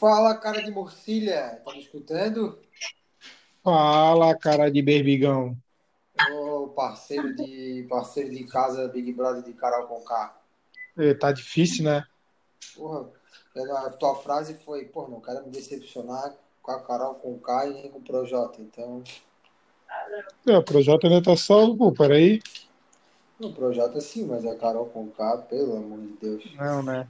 [0.00, 2.58] Fala, cara de morcilha, tá me escutando?
[3.62, 5.54] Fala, cara de berbigão.
[6.32, 10.40] Ô, parceiro de, parceiro de casa Big Brother de Carol Conká.
[10.96, 12.02] É, Tá difícil, né?
[12.74, 13.10] Porra,
[13.84, 17.90] a tua frase foi, porra, não quero me decepcionar com a Carol Conká e nem
[17.90, 18.58] com o Projota.
[18.62, 19.02] Então,
[20.46, 22.40] É, o projeto ainda tá salvo, pô, peraí.
[23.38, 26.44] o Projota sim, mas a Carol Conká, pelo amor de Deus.
[26.56, 27.06] Não, né?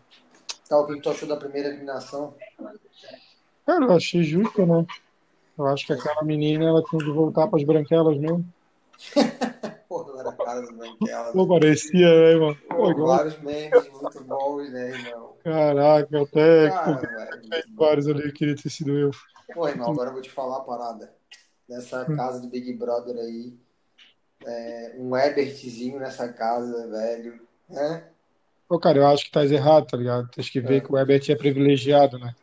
[0.68, 2.34] Tá, o que tu achou da primeira eliminação?
[3.66, 4.87] Cara, eu achei justo, né?
[5.56, 8.45] Eu acho que aquela menina, ela tinha que voltar pras branquelas mesmo.
[9.88, 11.32] Porra, não era a cara do Branquela.
[11.32, 12.56] Pô, parecia, né, mano?
[12.68, 15.37] Pô, Pô, vários memes muito bons, né, irmão?
[15.42, 17.84] Caraca, até Cara, pô, velho, bom.
[17.84, 19.10] vários ali que queria ter sido eu.
[19.52, 21.12] Pô, irmão, agora eu vou te falar uma parada.
[21.68, 23.52] Nessa casa do Big Brother aí,
[24.45, 27.40] é, um Ebertzinho nessa casa, velho.
[27.68, 28.04] Né?
[28.68, 30.29] Pô, cara, eu acho que tá errado, tá ligado?
[30.30, 30.80] Tem que ver É.
[30.80, 32.34] que o Herbert é privilegiado, né?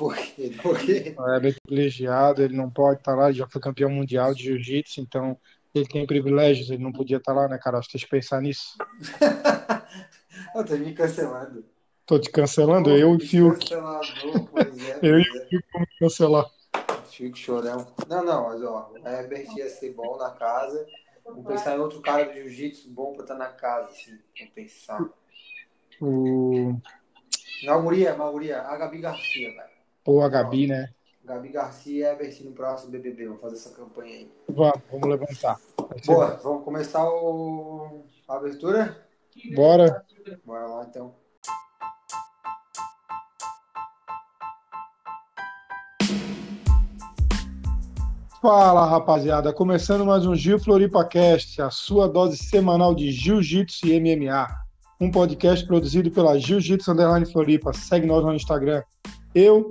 [0.00, 0.50] Por quê?
[0.62, 1.14] Por quê?
[1.14, 5.36] É privilegiado, ele não pode estar lá, ele já foi campeão mundial de jiu-jitsu, então
[5.74, 7.76] ele tem privilégios, ele não podia estar lá, né, cara?
[7.76, 8.78] Acho que tem que pensar nisso.
[10.56, 11.66] Eu tô me cancelando.
[12.06, 13.72] Tô te cancelando, Pô, eu e Fiuk.
[13.74, 13.76] É,
[15.02, 16.46] Eu e o Fiuk vamos cancelar.
[16.74, 17.02] é.
[17.10, 17.86] Fico chorão.
[18.08, 20.86] Não, não, mas ó, o Herbert ia ser bom na casa.
[21.26, 24.18] Vamos pensar em outro cara do jiu-jitsu bom pra estar na casa, assim.
[24.38, 25.04] Vamos pensar.
[26.00, 26.74] O...
[27.62, 29.79] Não, Guria, Maguria, a Gabi Garcia, velho.
[30.02, 30.88] Pô, a Gabi, né?
[31.24, 33.26] Gabi Garcia e Herbert no próximo BBB.
[33.26, 34.32] Vamos fazer essa campanha aí.
[34.48, 35.60] Vamos, vamos levantar.
[36.06, 38.04] Boa, vamos começar o...
[38.26, 38.96] a abertura?
[39.54, 40.04] Bora.
[40.44, 41.14] Bora lá então.
[48.40, 49.52] Fala, rapaziada.
[49.52, 54.48] Começando mais um Gil Floripa Cast, a sua dose semanal de Jiu-Jitsu e MMA.
[54.98, 57.74] Um podcast produzido pela Jiu-Jitsu Underline Floripa.
[57.74, 58.82] Segue nós no Instagram.
[59.34, 59.68] Eu,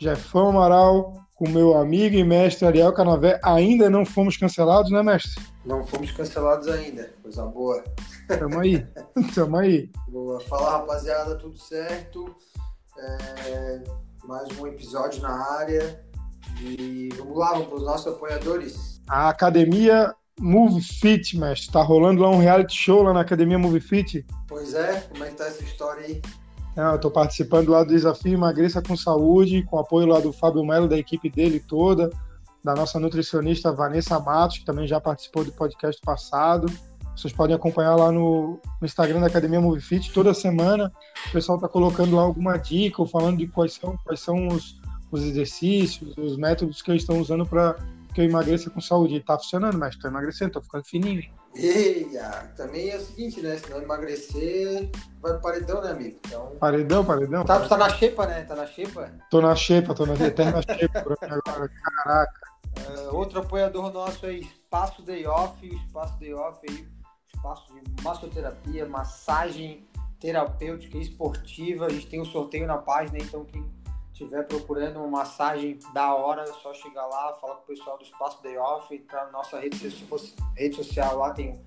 [0.00, 5.44] Jefão Amaral, com meu amigo e mestre Ariel Canavé, ainda não fomos cancelados, né, mestre?
[5.62, 7.12] Não fomos cancelados ainda.
[7.22, 7.84] Coisa boa.
[8.26, 8.86] Tamo aí.
[9.34, 9.90] Tamo aí.
[10.08, 10.40] Boa.
[10.40, 12.34] Fala rapaziada, tudo certo?
[12.96, 13.82] É,
[14.24, 16.02] Mais um episódio na área.
[16.62, 19.02] E vamos lá, vamos para os nossos apoiadores.
[19.06, 21.70] A academia Move Fit, mestre.
[21.70, 24.26] Tá rolando lá um reality show lá na academia Move Fit.
[24.48, 26.22] Pois é, como é que tá essa história aí?
[26.76, 30.64] É, eu tô participando lá do desafio Emagreça com Saúde, com apoio lá do Fábio
[30.64, 32.10] Melo, da equipe dele toda,
[32.62, 36.70] da nossa nutricionista Vanessa Matos, que também já participou do podcast passado.
[37.16, 40.92] Vocês podem acompanhar lá no, no Instagram da Academia Move Fit toda semana.
[41.28, 44.80] O pessoal tá colocando lá alguma dica ou falando de quais são, quais são os,
[45.10, 47.76] os exercícios, os métodos que eles estão usando para
[48.14, 49.16] que eu emagreça com saúde.
[49.16, 51.22] E tá funcionando, mas tô emagrecendo, tô ficando fininho.
[51.54, 53.56] Eia, também é o seguinte, né?
[53.56, 54.88] Se não emagrecer,
[55.20, 56.18] vai pro paredão, né, amigo?
[56.26, 56.56] Então.
[56.60, 57.44] Paredão, paredão.
[57.44, 58.42] Tá, tu tá na xepa, né?
[58.44, 59.12] Tá na xepa?
[59.30, 61.68] Tô na xepa, tô na eterna xepa agora.
[61.94, 62.40] Caraca.
[62.76, 66.86] É, outro apoiador nosso aí, Espaço Day Off, o Espaço Day Off aí,
[67.34, 69.88] espaço de massoterapia, massagem
[70.20, 71.86] terapêutica e esportiva.
[71.86, 73.68] A gente tem um sorteio na página, então quem
[74.24, 78.04] estiver procurando uma massagem da hora, é só chegar lá, falar com o pessoal do
[78.04, 79.78] Espaço Day Off, entrar na nossa rede,
[80.56, 81.60] rede social lá, tem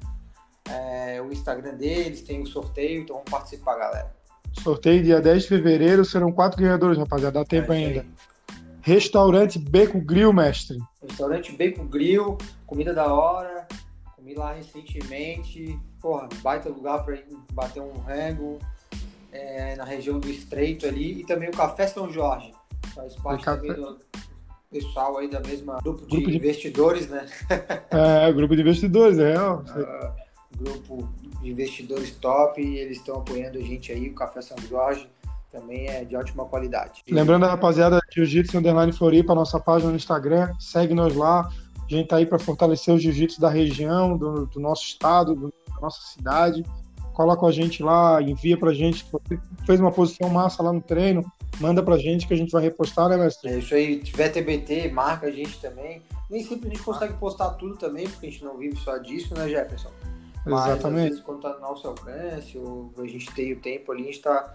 [0.70, 4.16] é, o Instagram deles, tem o sorteio, então vamos participar, galera.
[4.62, 7.40] Sorteio dia 10 de fevereiro, serão quatu ganhadores, rapaziada.
[7.40, 8.06] Dá tempo É ainda.
[8.82, 10.78] Restaurante Beco Grill, mestre.
[11.02, 12.38] Restaurante Bacon Grill,
[12.68, 13.68] comida da hora.
[14.16, 15.80] Comi lá recentemente.
[16.00, 18.60] Porra, baita lugar para ir bater um rango
[19.54, 21.22] é, na região do Estreito ali.
[21.22, 22.52] E também o Café São Jorge.
[22.96, 23.98] Faz parte também do
[24.72, 27.26] pessoal aí da mesma grupo de Grupo de- investidores, né?
[27.92, 29.64] É, grupo de investidores, é real.
[30.58, 31.10] Grupo
[31.42, 32.62] de investidores top.
[32.62, 34.10] E eles estão apoiando a gente aí.
[34.10, 35.08] O Café São Jorge
[35.52, 37.04] também é de ótima qualidade.
[37.10, 40.52] Lembrando, rapaziada, Jiu-Jitsu Underline Floripa, nossa página no Instagram.
[40.60, 41.50] Segue nós lá.
[41.86, 45.54] A gente tá aí para fortalecer o jiu-jitsu da região, do, do nosso estado, do-
[45.76, 46.64] da nossa cidade.
[47.14, 49.06] Cola com a gente lá, envia pra gente.
[49.12, 51.24] Você fez uma posição massa lá no treino,
[51.60, 53.52] manda pra gente que a gente vai repostar, né, mestre?
[53.52, 56.02] É isso aí, tiver TBT, marca a gente também.
[56.30, 59.36] Nem sempre a gente consegue postar tudo também, porque a gente não vive só disso,
[59.36, 59.92] né, Jefferson?
[60.46, 61.10] Mas às Exatamente.
[61.10, 64.22] vezes quando tá no nosso alcance, ou a gente tem o tempo ali, a gente
[64.22, 64.54] tá,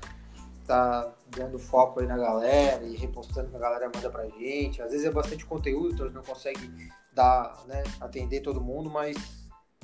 [0.66, 4.82] tá dando foco aí na galera e repostando que a galera manda pra gente.
[4.82, 6.70] Às vezes é bastante conteúdo, então a gente não consegue
[7.14, 9.16] dar, né, atender todo mundo, mas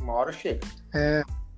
[0.00, 0.60] uma hora chega.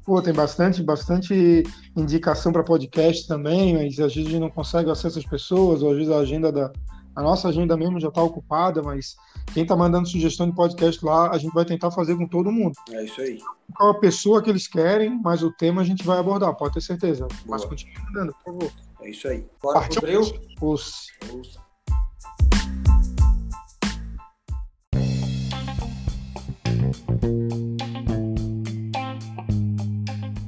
[0.07, 1.65] Pô, tem bastante, bastante
[1.97, 5.91] indicação para podcast também, mas às vezes a gente não consegue acesso às pessoas, ou
[5.91, 6.73] às vezes a agenda da.
[7.17, 9.17] A nossa agenda mesmo já está ocupada, mas
[9.53, 12.75] quem está mandando sugestão de podcast lá, a gente vai tentar fazer com todo mundo.
[12.93, 13.39] É isso aí.
[13.75, 16.83] Qual a pessoa que eles querem, mas o tema a gente vai abordar, pode ter
[16.83, 17.27] certeza.
[17.47, 17.71] Mas Boa.
[17.71, 18.73] continue mandando, por favor.
[19.01, 19.45] É isso aí.
[19.61, 20.03] Bora Partiu.
[20.03, 20.41] pro drill?
[20.61, 21.66] Ouça.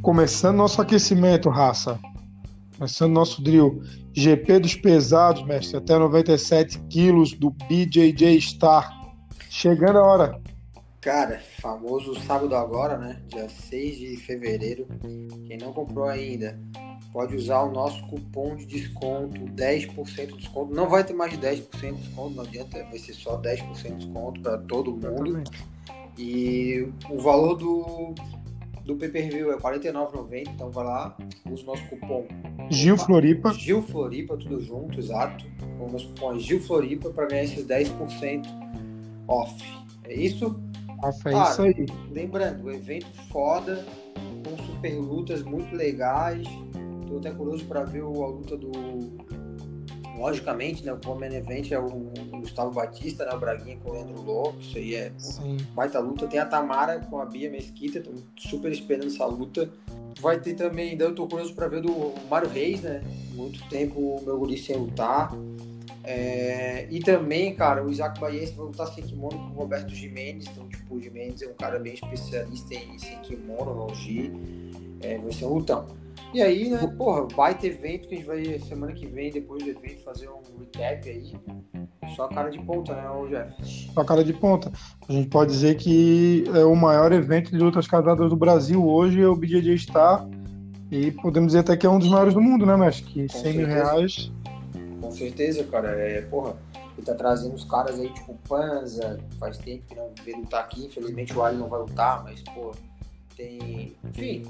[0.08, 2.00] Começando nosso aquecimento, raça.
[2.78, 3.82] Começando nosso drill.
[4.14, 5.76] GP dos pesados, mestre.
[5.76, 8.90] Até 97 quilos do BJJ Star.
[9.50, 10.40] Chegando a hora.
[11.02, 13.20] Cara, famoso sábado agora, né?
[13.28, 14.86] Dia 6 de fevereiro.
[15.46, 16.58] Quem não comprou ainda,
[17.12, 20.74] pode usar o nosso cupom de desconto, 10% de desconto.
[20.74, 24.06] Não vai ter mais de 10% de desconto, não adianta, vai ser só 10% de
[24.06, 25.42] desconto para todo mundo.
[26.16, 28.14] E o valor do
[28.88, 31.14] do pay-per-view é R$ 49,90, então vai lá,
[31.50, 32.26] usa o nosso cupom
[32.70, 33.52] Gil Floripa.
[33.52, 35.44] Gil Floripa, tudo junto, exato.
[35.78, 38.46] O nosso cupom é Gil Floripa para ganhar esses 10%
[39.28, 39.62] off.
[40.04, 40.58] É isso?
[41.04, 41.86] Off é claro, isso aí.
[42.10, 43.84] Lembrando, o evento foda,
[44.42, 46.48] com super lutas muito legais.
[47.06, 48.72] Tô até curioso para ver a luta do
[50.18, 52.10] logicamente, né, o Main Event é o
[52.40, 55.56] Gustavo Batista, né, o Braguinha com o Leandro Lopes, isso aí é Sim.
[55.74, 56.26] baita luta.
[56.26, 59.70] Tem a Tamara com a Bia Mesquita, tô super esperando essa luta.
[60.20, 63.02] Vai ter também, ainda eu tô curioso para ver do Mário Reis, né,
[63.34, 65.32] muito tempo o meu guri sem lutar.
[66.04, 70.46] É, e também, cara, o Isaac Baiense vai lutar sem kimono com o Roberto Jimenez,
[70.46, 74.32] então, tipo, o Jimenez é um cara bem especialista em sem kimono, no G,
[75.02, 75.97] é, vai ser um lutão.
[76.32, 79.70] E aí, né, porra, baita evento que a gente vai semana que vem, depois do
[79.70, 81.32] evento, fazer um recap aí.
[82.14, 83.90] Só cara de ponta, né, o Jeff?
[83.94, 84.70] Só cara de ponta.
[85.08, 89.22] A gente pode dizer que é o maior evento de lutas casadas do Brasil hoje,
[89.22, 90.28] é o BJJ Star.
[90.90, 93.04] E podemos dizer até que é um dos maiores do mundo, né, mestre?
[93.04, 93.56] Que Com 100 certeza.
[93.58, 94.32] mil reais.
[95.00, 95.90] Com certeza, cara.
[95.90, 96.56] É, porra,
[96.96, 100.86] ele tá trazendo os caras aí, tipo Panza, faz tempo que não vê lutar aqui.
[100.86, 102.72] Infelizmente o Ali não vai lutar, mas, pô,
[103.38, 103.96] tem.
[104.04, 104.42] Enfim,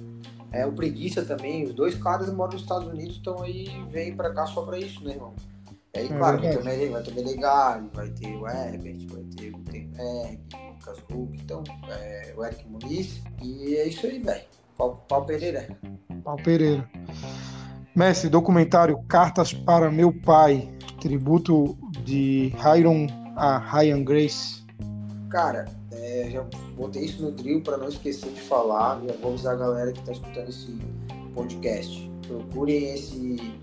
[0.50, 4.32] é, o Preguiça também, os dois caras moram nos Estados Unidos, então aí vem pra
[4.32, 5.34] cá só pra isso, né, irmão?
[5.94, 9.22] E aí, é claro, vai ter, vai ter o Melegari, vai ter o Herbert, vai
[9.24, 13.22] ter o Gutenberg, o Lucas Huck, então, é, o Eric Muniz.
[13.42, 14.42] E é isso aí, velho.
[14.76, 15.68] Pau, Pau Pereira.
[16.24, 16.88] Pau Pereira.
[17.94, 20.70] Mestre, documentário Cartas para Meu Pai,
[21.00, 23.06] tributo de Hiron
[23.36, 24.57] a Ryan Grace.
[25.30, 26.42] Cara, é, já
[26.74, 29.00] botei isso no drill para não esquecer de falar.
[29.06, 30.78] Já vou avisar a galera que está escutando esse
[31.34, 32.10] podcast.
[32.26, 33.54] Procurem esse,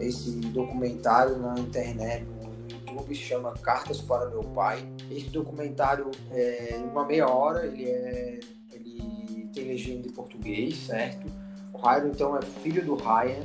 [0.00, 4.86] esse documentário na internet, no YouTube, chama Cartas para Meu Pai.
[5.10, 8.40] Esse documentário é uma meia hora, ele, é,
[8.72, 11.26] ele tem legenda em português, certo?
[11.72, 13.44] O Ryan, então, é filho do Ryan.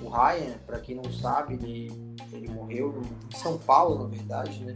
[0.00, 3.02] O Ryan, para quem não sabe, ele, ele morreu
[3.32, 4.74] em São Paulo, na verdade, né?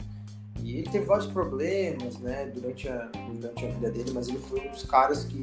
[0.62, 4.66] E ele teve vários problemas, né, durante a, durante a vida dele, mas ele foi
[4.66, 5.40] um dos caras que,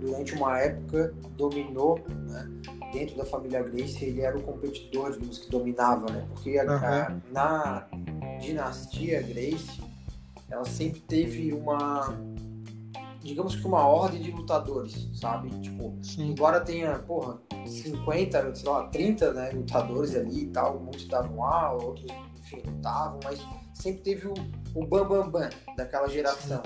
[0.00, 2.48] durante uma época, dominou, né,
[2.92, 6.70] dentro da família Grace, ele era o competidor, digamos, que dominava, né, porque a, uhum.
[6.72, 7.88] a, na
[8.40, 9.82] dinastia Grace,
[10.50, 12.16] ela sempre teve uma,
[13.20, 15.50] digamos que uma ordem de lutadores, sabe?
[15.60, 16.30] Tipo, Sim.
[16.30, 21.84] embora tenha, porra, 50, sei lá, 30 né, lutadores ali e tal, muitos davam aula,
[21.84, 23.38] outros, enfim, lutavam, mas
[23.78, 24.34] sempre teve o,
[24.74, 26.62] o bam, bam, bam daquela geração.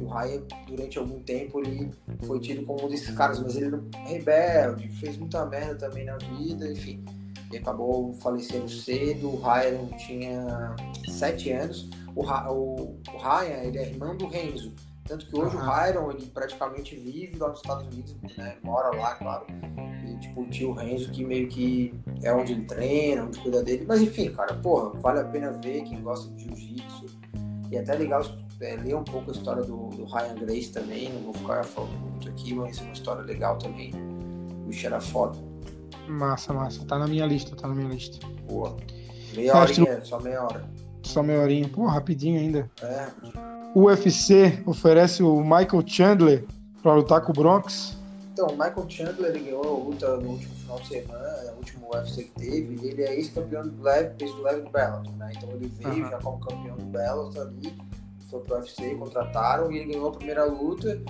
[0.00, 1.90] O Raya, durante algum tempo, ele
[2.24, 6.16] foi tido como um desses caras, mas ele era rebelde, fez muita merda também na
[6.16, 7.04] vida, enfim.
[7.50, 9.28] E acabou falecendo cedo.
[9.28, 10.76] O Ryan tinha
[11.08, 11.88] sete anos.
[12.14, 14.72] O, o, o Ryan, ele é irmão do Renzo.
[15.08, 15.62] Tanto que hoje uhum.
[15.62, 18.58] o Byron, ele praticamente vive lá nos Estados Unidos, né?
[18.62, 19.46] Mora lá, claro.
[20.06, 23.86] E, tipo, o tio Renzo, que meio que é onde ele treina, onde cuida dele.
[23.88, 27.06] Mas, enfim, cara, porra, vale a pena ver quem gosta de jiu-jitsu.
[27.70, 28.22] E é até legal
[28.60, 31.10] é, ler um pouco a história do, do Ryan Grace também.
[31.10, 33.92] Não vou ficar falando muito aqui, mas é uma história legal também.
[33.94, 35.38] O bicho era foda.
[36.06, 36.84] Massa, massa.
[36.84, 38.26] Tá na minha lista, tá na minha lista.
[38.46, 38.76] Boa.
[39.34, 40.64] Meia horinha, só meia hora.
[41.02, 41.68] Só meia horinha.
[41.68, 42.70] Pô, rapidinho ainda.
[42.82, 43.57] É.
[43.74, 46.44] O UFC oferece o Michael Chandler
[46.82, 47.96] para lutar com o Bronx.
[48.32, 51.88] Então, o Michael Chandler ele ganhou a luta no último final de semana, o último
[51.92, 52.88] UFC que teve.
[52.88, 55.32] Ele é ex-campeão do leve, peso leve do Bellator, né?
[55.36, 56.10] Então ele veio uhum.
[56.10, 57.76] já como campeão do Bellator ali,
[58.30, 61.00] foi pro UFC, contrataram e ele ganhou a primeira luta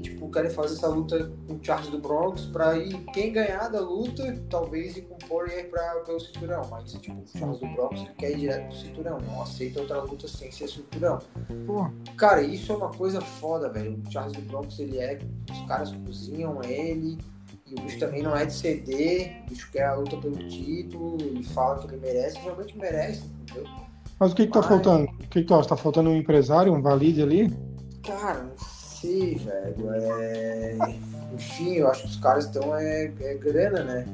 [0.00, 3.80] tipo, querem fazer essa luta com o Charles do Bronx pra ir, quem ganhar da
[3.80, 8.00] luta, talvez ir com o Poirier pra, pelo cinturão, mas tipo, o Charles do Bronx
[8.00, 11.18] ele quer ir direto pro cinturão, não aceita outra luta sem ser cinturão.
[11.66, 11.88] Pô.
[12.16, 14.00] Cara, isso é uma coisa foda, velho.
[14.06, 15.18] O Charles do Bronx, ele é,
[15.50, 17.18] os caras cozinham ele,
[17.66, 21.16] e o bicho também não é de ceder, o bicho quer a luta pelo título,
[21.20, 23.70] ele fala que ele merece, realmente merece, entendeu?
[24.18, 25.04] Mas o que que tá faltando?
[25.04, 25.68] O que que tu acha?
[25.68, 27.50] Tá faltando um empresário, um valide ali?
[28.02, 29.90] Cara, não sei, velho.
[29.92, 30.76] É...
[31.34, 34.06] Enfim, eu acho que os caras estão é, é grana, né?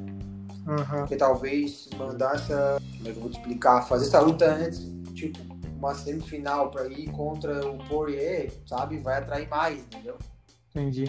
[0.66, 0.98] Uhum.
[1.00, 2.80] Porque talvez mandar essa.
[2.96, 3.82] Como é que eu vou te explicar?
[3.82, 5.38] Fazer essa luta antes, tipo,
[5.78, 8.98] uma semifinal pra ir contra o Poirier, sabe?
[8.98, 10.16] Vai atrair mais, entendeu?
[10.70, 11.04] Entendi.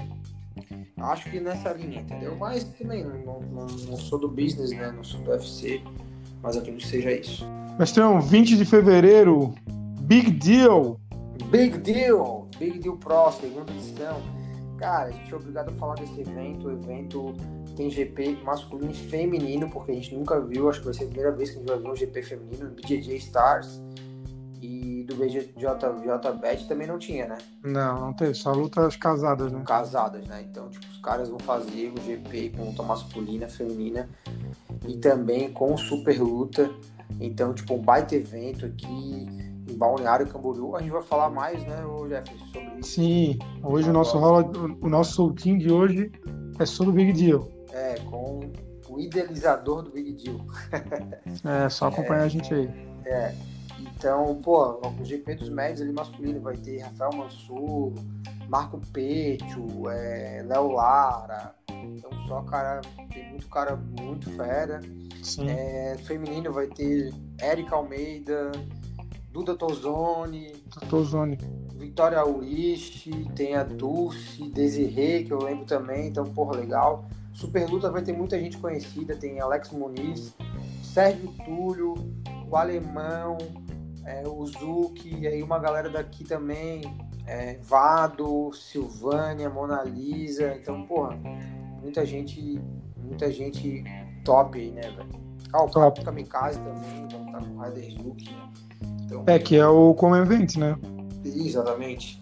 [0.98, 2.36] Acho que nessa linha, entendeu?
[2.36, 4.92] Mas também não, não, não sou do business, né?
[4.92, 5.82] Não sou do UFC,
[6.42, 7.46] mas acredito que seja isso.
[7.78, 9.54] Mestrão, 20 de fevereiro,
[10.02, 11.00] Big Deal.
[11.52, 14.22] Big Deal, Big Deal Pro, segunda edição.
[14.78, 16.68] Cara, a gente é obrigado a falar desse evento.
[16.68, 17.34] O evento
[17.76, 21.08] tem GP masculino e feminino, porque a gente nunca viu, acho que vai ser a
[21.08, 23.82] primeira vez que a gente vai ver um GP feminino, BJJ Stars
[24.62, 27.38] e do BJJBet também não tinha, né?
[27.64, 29.64] Não, não teve, só lutas casadas, né?
[29.66, 30.46] Casadas, né?
[30.50, 34.10] Então, tipo, os caras vão fazer o GP com luta masculina, feminina
[34.88, 36.70] e também com super luta.
[37.20, 40.76] Então, tipo, um baita evento aqui em Balneário Camboriú.
[40.76, 42.90] A gente vai falar mais, né, Jefferson, sobre isso.
[42.90, 44.50] Sim, hoje o nosso, rola,
[44.82, 46.12] o nosso soltinho de hoje
[46.60, 47.48] é sobre o Big Deal.
[47.72, 48.52] É, com
[48.90, 50.40] o idealizador do Big Deal.
[51.66, 52.70] é, só acompanhar é, a gente aí.
[53.06, 53.36] É.
[53.80, 57.94] Então, pô, o GP dos médios ali masculino vai ter Rafael Mansur,
[58.48, 61.56] Marco Petio, é, Léo Lara.
[61.70, 62.82] Então só cara,
[63.12, 64.82] tem muito cara muito fera.
[65.48, 68.52] É, feminino vai ter Érica Almeida,
[69.38, 70.52] Duda Tozoni.
[70.90, 71.38] Tozoni.
[71.76, 77.06] Vitória Urishi, tem a Dulce, Desirê, que eu lembro também, então, porra, legal.
[77.34, 80.34] Super Luta vai ter muita gente conhecida, tem Alex Muniz,
[80.82, 81.94] Sérgio Túlio,
[82.50, 83.38] o Alemão,
[84.04, 86.82] é, o Zuki, e aí uma galera daqui também,
[87.28, 91.16] é, Vado, Silvânia, Mona Lisa, então, porra,
[91.80, 92.60] muita gente,
[92.98, 93.84] muita gente
[94.26, 95.28] top aí, né, velho?
[95.54, 98.67] Ah, o próprio Kamikaze também, vamos estar com o Raider Zuki, né?
[99.08, 100.78] Então, é, que é o Como Event, né?
[101.24, 102.22] Exatamente.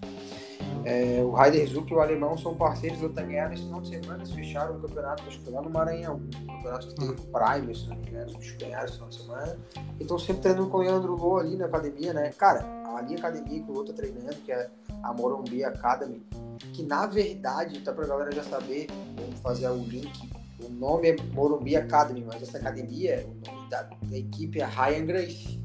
[0.86, 4.18] É, o Heiderzuck e o Alemão são parceiros do Tanguera nesse final de semana.
[4.20, 6.22] Eles fecharam o campeonato, acho que foi lá no Maranhão.
[6.44, 8.32] O campeonato que teve o Prime, se não me engano.
[8.32, 9.58] Eles ganharam esse final de semana.
[10.00, 12.30] E estão sempre treinando com o Leandro Lô ali na academia, né?
[12.38, 12.64] Cara,
[12.96, 14.70] ali a academia que o Lô tá treinando, que é
[15.02, 16.24] a Morumbi Academy,
[16.72, 20.30] que na verdade, tá pra galera já saber, vamos fazer o link.
[20.64, 25.06] O nome é Morumbi Academy, mas essa academia, o nome da, da equipe é Ryan
[25.08, 25.60] Grace.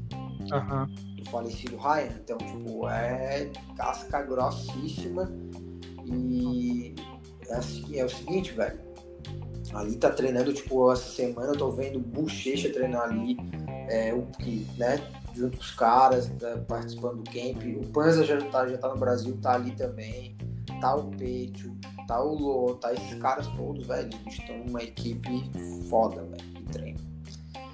[0.51, 2.09] Uhum do falecido Ryan.
[2.23, 5.31] Então, tipo, é casca grossíssima.
[6.05, 6.95] E
[7.47, 8.79] é, é o seguinte, velho.
[9.73, 13.37] Ali tá treinando, tipo, essa semana eu tô vendo Bochecha treinar ali.
[13.89, 14.99] É, o que, né?
[15.33, 17.63] Junto com os caras, tá participando do camp.
[17.81, 20.35] O Panza já tá, já tá no Brasil, tá ali também.
[20.81, 21.71] Tá o Peito,
[22.07, 24.09] tá o Lô, tá esses caras todos, velho.
[24.27, 25.49] Estão uma equipe
[25.89, 27.10] foda, velho, de treino.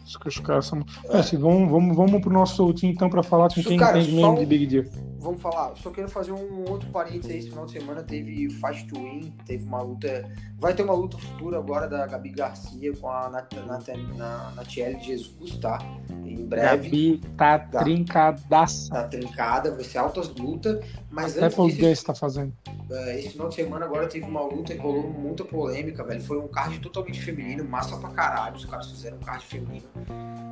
[0.08, 0.86] Acho que os caras são.
[1.10, 1.18] É.
[1.18, 4.32] Assim, vamos, vamos, vamos pro nosso soltinho então para falar com quem cara, entende mesmo
[4.32, 4.36] um...
[4.36, 4.86] de Big Deal.
[5.20, 7.38] Vamos falar, só quero fazer um outro parênteses aí.
[7.40, 10.30] Esse final de semana teve Fight to Win, teve uma luta.
[10.58, 15.00] Vai ter uma luta futura agora da Gabi Garcia com a Nat, Nat, Nat, Natiele
[15.00, 15.80] Jesus, tá?
[16.24, 17.18] Em breve.
[17.18, 18.90] Gabi tá trincadaça.
[18.90, 20.86] Tá trincada, vai ser altas lutas.
[21.10, 22.54] Mas Até antes disso, tá fazendo.
[22.90, 26.22] É, esse final de semana agora teve uma luta e rolou muita polêmica, velho.
[26.22, 28.56] Foi um card totalmente feminino, massa pra caralho.
[28.56, 29.88] Os caras fizeram um card feminino.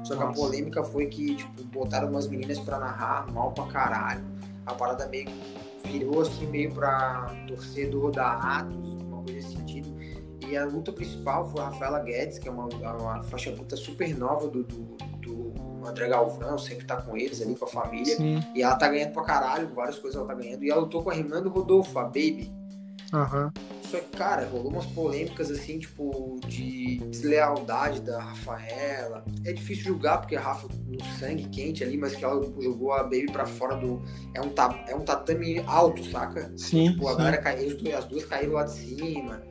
[0.03, 4.23] Só que a polêmica foi que, tipo, botaram umas meninas pra narrar mal pra caralho.
[4.65, 5.29] A parada meio
[5.83, 9.95] virou assim, meio pra torcedor da Atos, uma coisa nesse sentido.
[10.47, 14.15] E a luta principal foi a Rafaela Guedes, que é uma, uma faixa luta super
[14.17, 18.15] nova do, do, do André Galvão, sempre tá com eles ali, com a família.
[18.15, 18.39] Sim.
[18.53, 20.63] E ela tá ganhando pra caralho, várias coisas ela tá ganhando.
[20.63, 22.51] E ela lutou com a Rinaldo Rodolfo, a Baby.
[23.13, 23.51] Uhum.
[23.95, 29.23] Só que, cara, rolou umas polêmicas assim, tipo, de deslealdade da Rafaela.
[29.45, 33.03] É difícil julgar, porque a Rafa no sangue quente ali, mas que ela jogou a
[33.03, 34.01] Baby pra fora do.
[34.33, 34.83] É um, ta...
[34.89, 36.51] é um tatame alto, saca?
[36.57, 36.91] Sim.
[36.91, 39.41] Tipo, a galera caiu, as duas caíram lá de cima.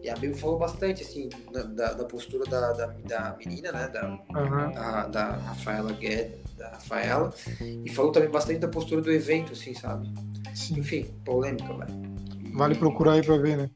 [0.00, 3.88] E a Baby falou bastante, assim, da, da postura da, da, da, menina, né?
[3.88, 4.72] Da, uhum.
[4.74, 7.34] da, da Rafaela Guedes, da Rafaela.
[7.60, 10.08] E falou também bastante da postura do evento, assim, sabe?
[10.54, 10.78] Sim.
[10.78, 12.08] Enfim, polêmica, velho.
[12.52, 13.70] Vale procurar aí pra ver, né?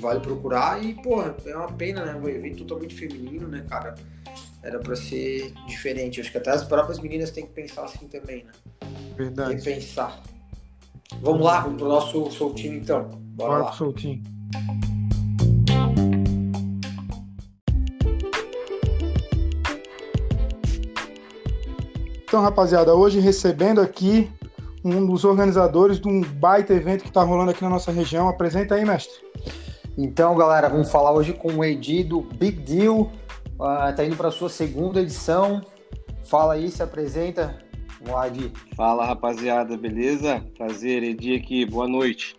[0.00, 2.14] Vale procurar e, porra, é uma pena, né?
[2.14, 3.94] Um evento totalmente feminino, né, cara?
[4.62, 6.20] Era pra ser diferente.
[6.20, 8.52] Acho que até as próprias meninas têm que pensar assim também, né?
[9.16, 9.54] Verdade.
[9.54, 10.22] Repensar.
[11.20, 13.04] Vamos lá, vamos pro nosso soltinho então.
[13.08, 13.68] Bora, Bora lá.
[13.70, 14.22] pro soltinho.
[22.28, 24.30] Então, rapaziada, hoje recebendo aqui
[24.84, 28.28] um dos organizadores de um baita evento que está rolando aqui na nossa região.
[28.28, 29.14] Apresenta aí, mestre.
[30.00, 33.10] Então, galera, vamos falar hoje com o Edi do Big Deal.
[33.58, 35.60] Uh, tá indo para sua segunda edição.
[36.22, 37.58] Fala aí, se apresenta.
[38.00, 38.52] Vamos lá, Edi.
[38.76, 40.40] Fala, rapaziada, beleza?
[40.56, 41.66] Prazer, Edi aqui.
[41.66, 42.36] Boa noite.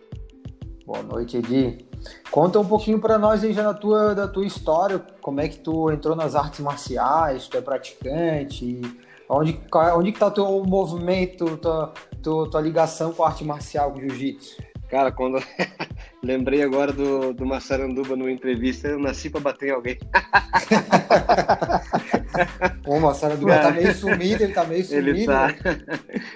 [0.86, 1.86] Boa noite, Edi.
[2.30, 5.58] Conta um pouquinho para nós aí já da tua, da tua história, como é que
[5.58, 8.80] tu entrou nas artes marciais, tu é praticante,
[9.28, 9.60] onde,
[9.94, 14.00] onde que tá teu movimento, tua, tua, tua ligação com a arte marcial, com o
[14.00, 14.62] jiu-jitsu?
[14.88, 15.38] Cara, quando
[16.22, 19.98] lembrei agora do, do Massaranduba numa entrevista, eu nasci para bater em alguém.
[22.84, 25.08] Pô, o Massaranduba tá meio sumido, ele tá meio sumido.
[25.08, 25.56] Ele tá, né?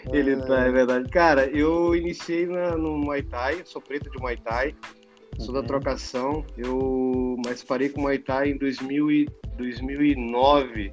[0.12, 1.10] ele tá, é verdade.
[1.10, 4.74] Cara, eu iniciei na, no Muay Thai, sou preto de Muay Thai,
[5.38, 5.60] sou uhum.
[5.60, 10.92] da trocação, eu, mas parei com Muay Thai em 2000 e, 2009,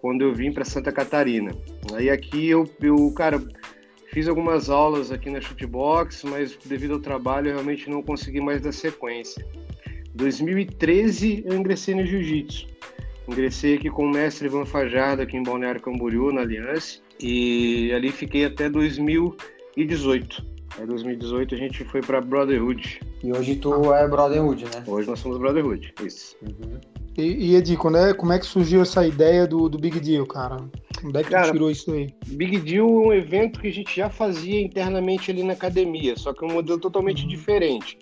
[0.00, 1.52] quando eu vim para Santa Catarina.
[1.94, 3.40] Aí aqui eu, eu cara
[4.12, 8.60] Fiz algumas aulas aqui na Shootbox, mas devido ao trabalho eu realmente não consegui mais
[8.60, 9.42] dar sequência.
[10.14, 12.66] 2013 eu ingressei no Jiu-Jitsu.
[13.26, 18.12] Ingressei aqui com o mestre Ivan Fajardo aqui em Balneário Camboriú, na Aliança, e ali
[18.12, 20.44] fiquei até 2018.
[20.78, 23.00] Em 2018 a gente foi para Brotherhood.
[23.24, 24.84] E hoje tu é Brotherhood, né?
[24.86, 26.36] Hoje nós somos Brotherhood, isso.
[26.42, 26.78] Uhum.
[27.16, 30.26] E, e Edi, quando é, como é que surgiu essa ideia do, do Big Deal,
[30.26, 30.56] cara?
[31.04, 32.08] Onde é que cara, tirou isso aí?
[32.26, 36.32] Big Deal é um evento que a gente já fazia internamente ali na academia, só
[36.32, 37.28] que um modelo totalmente uhum.
[37.28, 37.98] diferente.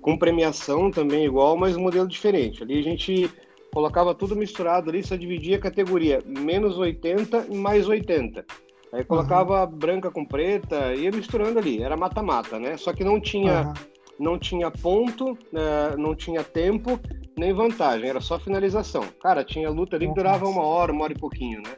[0.00, 2.62] Com premiação também igual, mas um modelo diferente.
[2.62, 3.30] Ali a gente
[3.72, 8.44] colocava tudo misturado ali, só dividia a categoria menos 80 e mais 80.
[8.92, 9.70] Aí colocava uhum.
[9.70, 12.76] branca com preta, ia misturando ali, era mata-mata, né?
[12.76, 13.72] Só que não tinha, uhum.
[14.18, 15.94] não tinha ponto, né?
[15.96, 16.98] não tinha tempo,
[17.36, 19.04] nem vantagem, era só finalização.
[19.22, 21.70] Cara, tinha luta ali que durava uma hora, uma hora e pouquinho, né?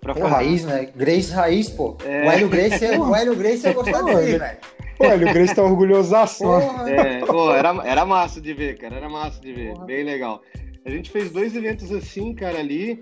[0.00, 0.28] Pra fazer...
[0.28, 0.88] Raiz, né?
[0.96, 1.96] Grace Raiz, pô.
[2.04, 2.26] É...
[2.26, 4.58] O Hélio Grace, é- o Hélio Grace ia gostar dele, velho.
[4.98, 6.44] O Hélio Grace tá orgulhosaço.
[6.86, 8.96] É, pô, era, era massa de ver, cara.
[8.96, 9.74] Era massa de ver.
[9.74, 9.86] Porra.
[9.86, 10.40] Bem legal.
[10.84, 13.00] A gente fez dois eventos assim, cara, ali.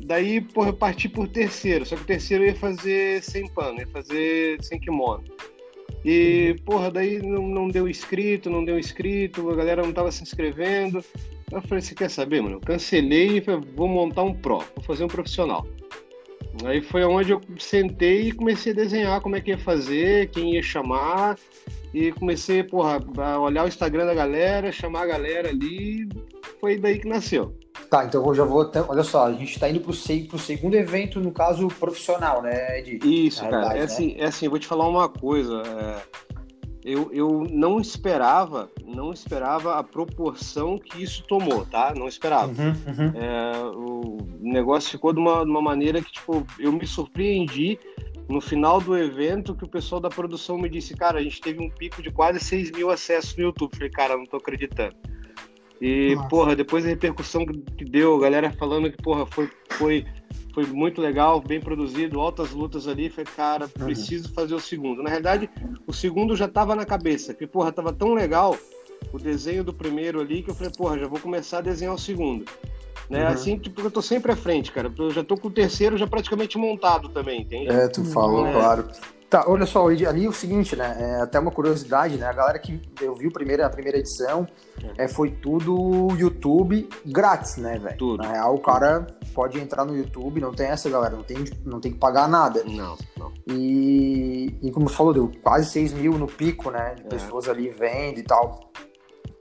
[0.00, 1.86] Daí, porra, eu parti por terceiro.
[1.86, 5.24] Só que o terceiro ia fazer sem pano, ia fazer sem kimono.
[6.04, 10.22] E, porra, daí não, não deu inscrito, não deu inscrito, a galera não tava se
[10.22, 11.02] inscrevendo.
[11.50, 12.56] Eu falei, você quer saber, mano?
[12.56, 15.66] Eu cancelei e falei, vou montar um pro, vou fazer um profissional.
[16.64, 20.54] Aí foi onde eu sentei e comecei a desenhar como é que ia fazer, quem
[20.54, 21.38] ia chamar.
[21.92, 26.08] E comecei, porra, a olhar o Instagram da galera, chamar a galera ali.
[26.60, 27.56] Foi daí que nasceu.
[27.90, 28.62] Tá, então eu já vou.
[28.62, 32.78] Até, olha só, a gente está indo para o segundo evento, no caso profissional, né,
[32.78, 32.98] Ed?
[33.04, 33.74] Isso, cara.
[33.74, 33.82] É, né?
[33.82, 35.62] assim, é assim, eu vou te falar uma coisa.
[35.66, 36.24] É
[36.84, 41.94] eu, eu não esperava, não esperava a proporção que isso tomou, tá?
[41.96, 42.52] Não esperava.
[42.52, 43.12] Uhum, uhum.
[43.14, 47.78] É, o negócio ficou de uma, de uma maneira que, tipo, eu me surpreendi
[48.28, 51.62] no final do evento que o pessoal da produção me disse, cara, a gente teve
[51.62, 53.74] um pico de quase 6 mil acessos no YouTube.
[53.74, 54.94] Falei, cara, não tô acreditando.
[55.80, 56.28] E, Nossa.
[56.28, 60.06] porra, depois da repercussão que deu, a galera falando que, porra, foi, foi
[60.54, 63.10] foi muito legal, bem produzido, altas lutas ali.
[63.10, 63.86] Falei, cara, uhum.
[63.86, 64.34] preciso uhum.
[64.34, 65.02] fazer o segundo.
[65.02, 65.50] Na realidade,
[65.84, 68.56] o segundo já estava na cabeça, que, porra, tava tão legal
[69.12, 71.98] o desenho do primeiro ali que eu falei, porra, já vou começar a desenhar o
[71.98, 72.44] segundo.
[73.10, 73.22] Né?
[73.22, 73.28] Uhum.
[73.28, 74.90] Assim, tipo, eu tô sempre à frente, cara.
[74.96, 77.68] Eu já tô com o terceiro já praticamente montado também, entende?
[77.68, 78.52] É, tu falou, é.
[78.52, 78.88] claro.
[79.34, 80.96] Tá, olha só, ali é o seguinte, né?
[80.96, 82.24] É até uma curiosidade, né?
[82.24, 84.46] A galera que eu vi a primeira, a primeira edição
[84.96, 85.06] é.
[85.06, 87.98] é foi tudo YouTube grátis, né, velho?
[87.98, 88.22] Tudo.
[88.22, 91.80] Na real, o cara pode entrar no YouTube, não tem essa, galera, não tem, não
[91.80, 92.62] tem que pagar nada.
[92.62, 93.32] Não, não.
[93.48, 96.94] E, e como você falou, deu quase 6 mil no pico, né?
[96.94, 97.08] De é.
[97.08, 98.70] pessoas ali vendo e tal.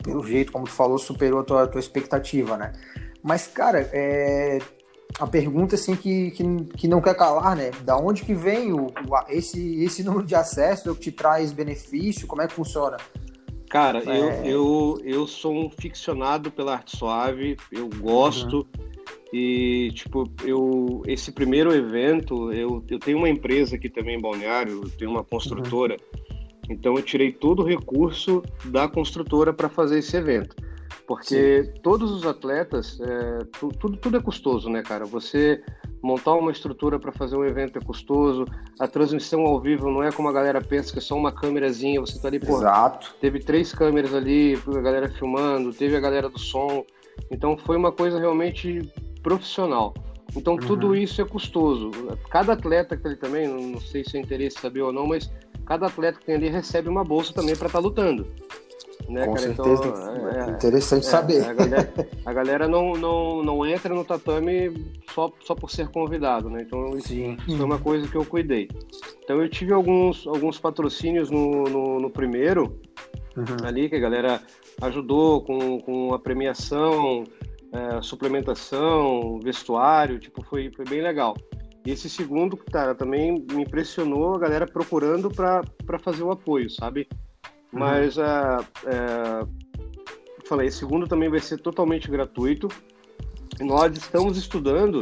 [0.03, 2.73] Pelo jeito, como tu falou, superou a tua, a tua expectativa, né?
[3.21, 4.58] Mas, cara, é,
[5.19, 6.43] a pergunta assim que, que,
[6.78, 7.71] que, não quer calar, né?
[7.84, 10.89] Da onde que vem o, o, esse, esse número de acesso?
[10.89, 12.28] É o que te traz benefício?
[12.28, 12.97] Como é que funciona?
[13.69, 14.17] Cara, é...
[14.17, 18.58] eu, eu, eu sou um ficcionado pela arte suave, eu gosto.
[18.58, 18.93] Uhum.
[19.32, 24.82] E, tipo, eu, esse primeiro evento, eu, eu tenho uma empresa aqui também em Balneário,
[24.84, 25.95] eu tenho uma construtora.
[25.95, 26.23] Uhum.
[26.69, 30.56] Então, eu tirei todo o recurso da construtora para fazer esse evento.
[31.08, 31.74] Porque Sim.
[31.82, 35.06] todos os atletas, é, tudo, tudo é custoso, né, cara?
[35.06, 35.62] Você
[36.02, 38.46] montar uma estrutura para fazer um evento é custoso,
[38.78, 42.02] a transmissão ao vivo não é como a galera pensa que é só uma câmerazinha,
[42.02, 43.16] você tá ali, pô, Exato.
[43.22, 46.86] teve três câmeras ali, a galera filmando, teve a galera do som,
[47.32, 48.82] então foi uma coisa realmente
[49.22, 49.94] profissional.
[50.36, 50.60] Então uhum.
[50.60, 51.92] tudo isso é custoso.
[52.30, 55.32] Cada atleta que ele também, não sei se é interesse saber ou não, mas
[55.66, 58.28] cada atleta que tem ali recebe uma bolsa também para estar tá lutando.
[59.10, 59.48] Né, Com cara?
[59.48, 61.44] certeza, então, é, interessante é, saber.
[61.46, 61.94] A galera,
[62.26, 66.63] a galera, não, não, não entra no tatame só, só por ser convidado, né?
[66.66, 67.38] Então Sim.
[67.48, 68.70] isso é uma coisa que eu cuidei.
[69.24, 72.80] Então eu tive alguns, alguns patrocínios no, no, no primeiro,
[73.36, 73.68] uhum.
[73.68, 74.42] ali, que a galera
[74.82, 77.24] ajudou com, com a premiação,
[77.72, 81.36] é, suplementação, vestuário, tipo, foi, foi bem legal.
[81.86, 87.08] E esse segundo, cara, também me impressionou a galera procurando para fazer o apoio, sabe?
[87.74, 87.80] Uhum.
[87.80, 88.22] Mas é,
[88.86, 89.46] é,
[90.46, 92.68] falei, segundo também vai ser totalmente gratuito.
[93.60, 95.02] Nós estamos estudando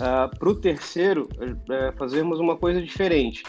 [0.00, 3.42] uh, ah, para o terceiro uh, fazermos uma coisa diferente.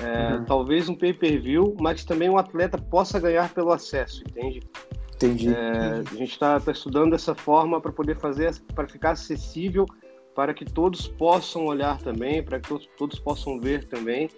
[0.00, 0.44] Uh, uhum.
[0.44, 4.60] Talvez um pay-per-view, mas também um atleta possa ganhar pelo acesso, entende?
[5.14, 5.54] Entendi.
[5.54, 9.86] É, a gente está tá estudando dessa forma para poder fazer, para ficar acessível,
[10.34, 14.28] para que todos possam olhar também, para que todos, todos possam ver também,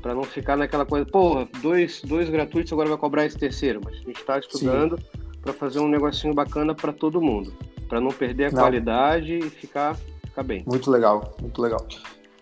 [0.00, 3.80] para não ficar naquela coisa, porra, dois, dois gratuitos, agora vai cobrar esse terceiro.
[3.84, 4.98] Mas a gente está estudando
[5.42, 7.52] para fazer um negocinho bacana para todo mundo,
[7.88, 8.60] para não perder a não.
[8.60, 10.64] qualidade e ficar, ficar bem.
[10.66, 11.86] Muito legal, muito legal.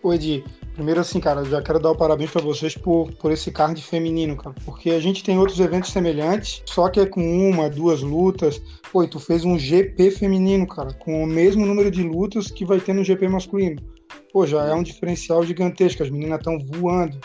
[0.01, 3.51] Ô Edi, primeiro assim, cara, já quero dar o parabéns para vocês por, por esse
[3.51, 4.55] card feminino, cara.
[4.63, 8.61] Porque a gente tem outros eventos semelhantes, só que é com uma, duas lutas.
[8.91, 12.63] Pô, e tu fez um GP feminino, cara, com o mesmo número de lutas que
[12.63, 13.81] vai ter no GP masculino.
[14.31, 17.19] Pô, já é um diferencial gigantesco, as meninas estão voando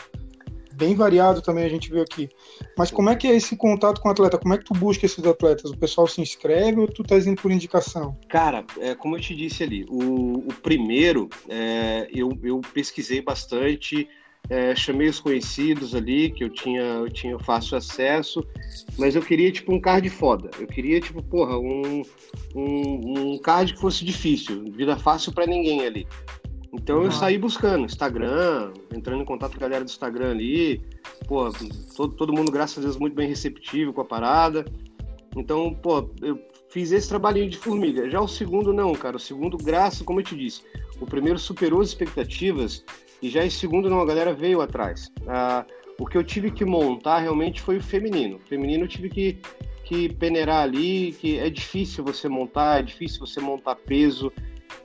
[0.77, 2.29] bem variado também a gente viu aqui.
[2.77, 4.39] Mas como é que é esse contato com o atleta?
[4.39, 5.71] Como é que tu busca esses atletas?
[5.71, 8.17] O pessoal se inscreve ou tu tá indo por indicação?
[8.29, 14.09] Cara, é, como eu te disse ali, o, o primeiro é, eu, eu pesquisei bastante,
[14.51, 18.47] é, chamei os conhecidos ali, que eu tinha, eu tinha fácil acesso,
[18.99, 20.51] mas eu queria, tipo, um card foda.
[20.59, 22.03] Eu queria, tipo, porra, um,
[22.55, 26.07] um, um card que fosse difícil, vida fácil para ninguém ali.
[26.75, 30.83] Então eu saí buscando Instagram, entrando em contato com a galera do Instagram ali.
[31.27, 31.51] Pô,
[31.97, 34.65] todo, todo mundo, graças a Deus, muito bem receptivo com a parada.
[35.37, 36.39] Então, pô, eu
[36.71, 38.11] fiz esse trabalhinho de formiga.
[38.11, 39.17] Já o segundo, não, cara.
[39.17, 40.63] O segundo, graças, como eu te disse,
[41.01, 42.85] o primeiro superou as expectativas
[43.23, 45.11] e já esse segundo, não, a galera veio atrás.
[45.27, 45.65] Ah,
[45.99, 48.37] o que eu tive que montar realmente foi o feminino.
[48.37, 49.39] O feminino eu tive que,
[49.85, 54.33] que peneirar ali, que é difícil você montar, é difícil você montar peso,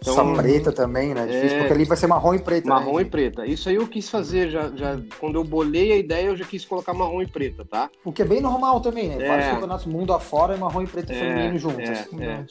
[0.02, 1.26] então, Essa preta também, né?
[1.26, 1.60] Difícil, é...
[1.60, 2.68] porque ali vai ser marrom e preta.
[2.68, 3.02] Né, marrom né?
[3.02, 3.46] e preta.
[3.46, 6.66] Isso aí eu quis fazer, já, já, quando eu bolei a ideia, eu já quis
[6.66, 7.90] colocar marrom e preta, tá?
[8.04, 9.24] O que é bem normal também, né?
[9.24, 9.28] É...
[9.28, 11.16] Vários campeonatos mundo afora é marrom e preto é...
[11.16, 11.90] feminino juntos.
[11.90, 12.46] É, é.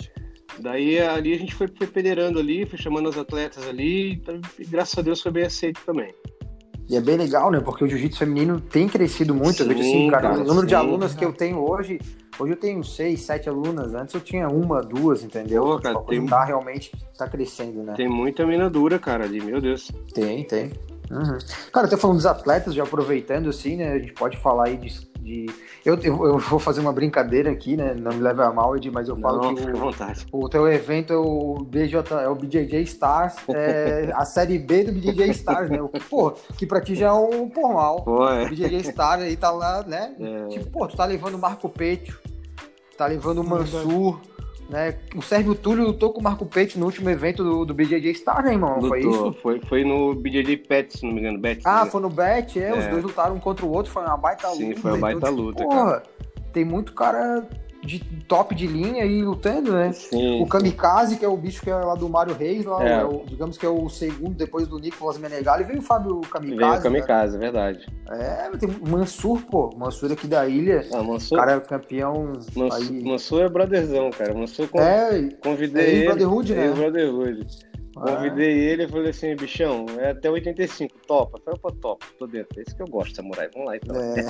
[0.60, 4.22] Daí ali a gente foi, foi federando ali, foi chamando as atletas ali,
[4.58, 6.12] e graças a Deus foi bem aceito também.
[6.88, 7.60] E é bem legal, né?
[7.60, 9.58] Porque o jiu-jitsu feminino tem crescido muito.
[9.58, 12.00] Sim, eu vejo assim, cara, cara o número sim, de alunas que eu tenho hoje,
[12.38, 13.94] hoje eu tenho seis, sete alunas.
[13.94, 15.62] Antes eu tinha uma, duas, entendeu?
[15.64, 16.24] Pô, cara, tem...
[16.24, 17.92] tá realmente tá crescendo, né?
[17.94, 19.92] Tem muita mina dura, cara, ali, meu Deus.
[20.14, 20.72] Tem, tem.
[21.10, 21.38] Uhum.
[21.72, 23.92] Cara, até falando dos atletas, já aproveitando assim, né?
[23.92, 25.46] A gente pode falar aí de de.
[25.84, 27.94] Eu, eu, eu, vou fazer uma brincadeira aqui, né?
[27.94, 29.62] Não me leve a mal, Ed, mas eu falo Não, que
[30.32, 34.84] o, o teu evento é o, BJ, é o BJJ Stars, é a série B
[34.84, 35.78] do BJJ Stars, né?
[36.08, 38.02] Pô, que pra ti já é um formal.
[38.02, 38.46] Pô, é.
[38.46, 40.14] O BJJ Stars aí tá lá, né?
[40.18, 40.48] É.
[40.48, 42.18] Tipo, pô, tu tá levando o Marco Petio,
[42.96, 44.20] tá levando o Mansur.
[44.68, 44.94] Né?
[45.16, 48.44] O Sérgio Túlio lutou com o Marco Pete no último evento do, do BJJ Star,
[48.44, 48.74] né, irmão?
[48.74, 48.88] Lutou.
[48.88, 49.32] Foi isso?
[49.40, 51.38] Foi, foi no BJJ Pet, se não me engano.
[51.38, 51.90] Bet, ah, né?
[51.90, 54.48] foi no Bet, é, é, Os dois lutaram um contra o outro, foi uma baita
[54.48, 54.76] Sim, luta.
[54.76, 56.02] Sim, foi uma baita então, tipo, luta, porra, cara.
[56.52, 57.48] Tem muito cara
[57.88, 59.92] de top de linha aí lutando, né?
[59.92, 61.18] Sim, o Kamikaze, sim.
[61.18, 63.00] que é o bicho que é lá do Mário Reis, lá, é.
[63.00, 66.58] É o, digamos que é o segundo depois do Nicolas Menegali, veio o Fábio Kamikaze.
[66.58, 67.50] Veio o Kamikaze, né?
[67.50, 67.86] verdade.
[68.10, 72.32] É, tem o Mansur, pô, Mansur aqui da ilha, ah, Mansur, cara é campeão.
[72.54, 73.04] Mansur, aí...
[73.04, 74.34] Mansur é brotherzão, cara.
[74.34, 74.80] Mansur con...
[74.80, 76.04] é, convidei é ele.
[76.06, 76.66] Brotherhood, né?
[76.66, 77.67] É Brotherhood.
[77.98, 78.72] Convidei é.
[78.72, 81.40] ele e falei assim, bichão, é até 85, topa.
[81.44, 82.58] Falei, pô, topa, tô dentro.
[82.58, 83.48] É isso que eu gosto, samurai.
[83.52, 83.96] Vamos lá então.
[83.96, 84.26] É,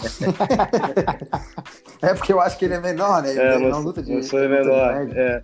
[2.11, 3.31] é porque eu acho que ele é menor, né?
[3.31, 4.13] Ele é, não, luta de.
[4.13, 5.09] Não sou é menor.
[5.15, 5.41] É.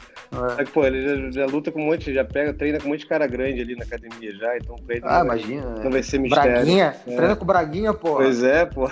[0.58, 0.64] é.
[0.64, 3.06] pô, ele já, já, luta com um monte, já pega, treina com um monte de
[3.06, 5.04] cara grande ali na academia já, então pra ele.
[5.06, 5.70] Ah, não, imagina.
[5.82, 6.52] Não vai ser mistério.
[6.52, 6.96] Braguinha?
[7.06, 7.16] É.
[7.16, 8.16] Treina com Braguinha, pô.
[8.16, 8.88] Pois é, pô.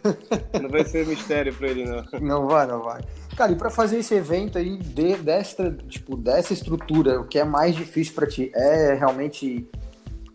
[0.60, 2.04] não vai ser mistério pra ele, não.
[2.20, 3.00] Não vai, não vai.
[3.36, 7.44] Cara, e para fazer esse evento aí de, desta, tipo, dessa estrutura, o que é
[7.44, 9.68] mais difícil para ti é realmente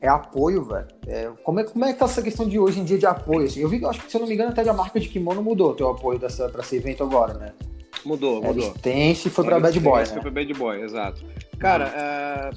[0.02, 0.88] é apoio, velho.
[1.08, 3.46] É, como, é, como é que tá essa questão de hoje em dia de apoio?
[3.46, 3.62] Assim?
[3.62, 5.72] Eu vi, acho que se eu não me engano, até a marca de kimono mudou
[5.72, 7.54] o teu apoio dessa, pra esse evento agora, né?
[8.06, 8.74] Mudou, mudou.
[8.82, 10.06] Tense foi pra Bad Boy, né?
[10.06, 11.26] Foi pra Bad Boy, exato.
[11.58, 11.92] Cara, uhum.
[11.96, 12.50] é,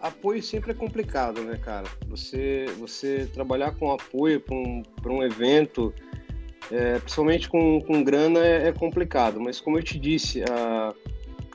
[0.00, 1.86] apoio sempre é complicado, né, cara?
[2.08, 5.92] Você, você trabalhar com apoio para um, pra um evento
[6.70, 10.42] é, principalmente com, com grana é, é, complicado, mas como eu te disse,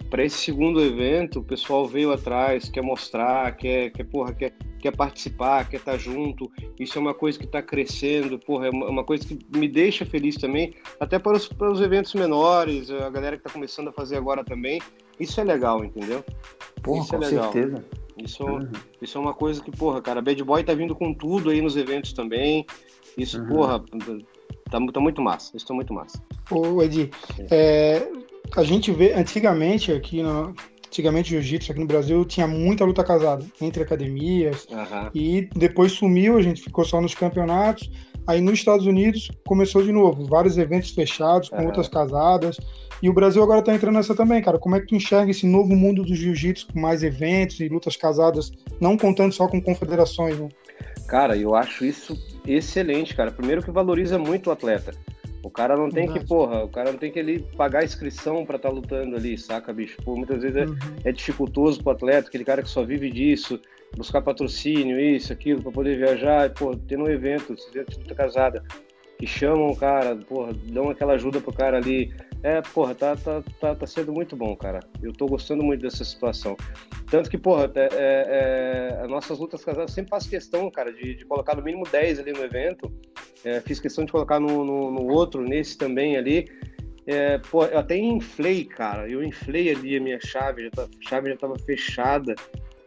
[0.10, 4.96] para esse segundo evento, o pessoal veio atrás, quer mostrar, quer, quer, porra, quer, quer
[4.96, 6.52] participar, quer estar tá junto.
[6.78, 10.06] Isso é uma coisa que está crescendo, porra, é uma, uma, coisa que me deixa
[10.06, 13.94] feliz também, até para os, para os eventos menores, a galera que está começando a
[13.94, 14.82] fazer agora também.
[15.18, 16.26] Isso é legal, entendeu?
[16.84, 17.54] Porra, isso é com é legal.
[17.54, 17.86] certeza.
[18.18, 18.72] Isso, uhum.
[19.02, 21.78] isso é uma coisa que, porra, cara, Bad Boy tá vindo com tudo aí nos
[21.78, 22.66] eventos também.
[23.18, 23.48] Isso, uhum.
[23.48, 23.84] porra,
[24.72, 26.24] Tá, tá muito massa, tá muito massa.
[26.50, 27.12] Ô, Edi,
[27.52, 28.08] é,
[28.56, 30.56] a gente vê, antigamente aqui no,
[30.88, 35.10] antigamente jiu-jitsu aqui no Brasil tinha muita luta casada entre academias uhum.
[35.14, 37.92] e depois sumiu, a gente ficou só nos campeonatos.
[38.28, 41.66] Aí nos Estados Unidos começou de novo, vários eventos fechados, com uhum.
[41.66, 42.58] lutas casadas.
[43.02, 44.60] E o Brasil agora tá entrando nessa também, cara.
[44.60, 47.98] Como é que tu enxerga esse novo mundo do jiu-jitsu com mais eventos e lutas
[47.98, 50.50] casadas, não contando só com confederações, né?
[51.08, 53.32] Cara, eu acho isso excelente, cara.
[53.32, 54.92] Primeiro que valoriza muito o atleta.
[55.44, 56.20] O cara não tem Verdade.
[56.20, 59.16] que, porra, o cara não tem que ele pagar a inscrição para estar tá lutando
[59.16, 59.98] ali, saca, bicho?
[60.04, 60.78] Pô, muitas vezes é, uhum.
[61.04, 63.60] é, dificultoso pro atleta, aquele cara que só vive disso,
[63.98, 68.14] buscar patrocínio, isso, aquilo, para poder viajar, e, pô, ter um evento, se de luta
[68.14, 68.64] casada,
[69.18, 73.44] que chamam o cara, porra, dão aquela ajuda pro cara ali, é, porra, tá, tá,
[73.60, 74.80] tá, tá sendo muito bom, cara.
[75.02, 76.58] Eu tô gostando muito dessa situação.
[77.10, 81.26] Tanto que, porra, é, é, as nossas lutas casadas sempre faz questão, cara, de, de,
[81.26, 82.92] colocar no mínimo 10 ali no evento.
[83.44, 86.48] É, fiz questão de colocar no, no, no outro, nesse também ali.
[87.06, 89.08] É, pô, eu até inflei, cara.
[89.08, 92.34] Eu inflei ali a minha chave, já tá, a chave já tava fechada.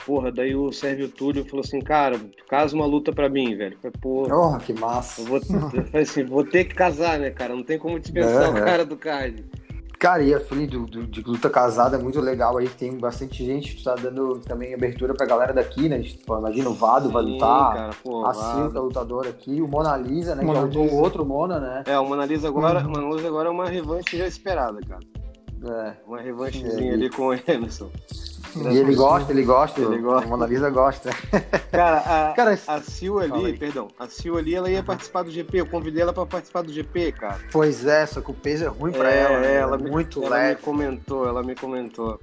[0.06, 3.76] Porra, daí o Sérgio Túlio falou assim, cara, casa uma luta pra mim, velho.
[3.80, 5.22] falei, porra, oh, que massa.
[5.22, 7.54] Eu, vou, eu falei assim, vou ter que casar, né, cara?
[7.54, 9.44] Não tem como dispensar é, o cara do card.
[9.98, 13.42] Cara, e a filha de, de, de, luta casada é muito legal aí, tem bastante
[13.42, 16.00] gente, tu tá dando também abertura pra galera daqui, né?
[16.02, 19.96] Tipo, imagina o Vado Sim, vai lutar, cara, pô, a Silva lutadora aqui, o Mona
[19.96, 20.44] Lisa, né?
[20.44, 21.84] Mona que é o outro Mona, né?
[21.86, 22.90] É, o Mona Lisa agora, uhum.
[22.90, 25.00] Mona Lisa agora é uma revanche já esperada, cara.
[25.66, 25.94] É.
[26.06, 26.94] Uma revanchezinha é.
[26.94, 27.90] ali com o Emerson.
[28.56, 29.80] E ele gosta, ele gosta.
[29.80, 30.26] Ele gosta.
[30.26, 31.10] A Mona Lisa gosta.
[31.70, 35.60] Cara, a, cara, a Sil ali, perdão, a Sil ali, ela ia participar do GP.
[35.60, 37.40] Eu convidei ela para participar do GP, cara.
[37.50, 39.46] Pois é, só que o peso é ruim para é, ela.
[39.46, 40.44] É, ela, muito ela leve.
[40.44, 42.20] Ela me comentou, ela me comentou.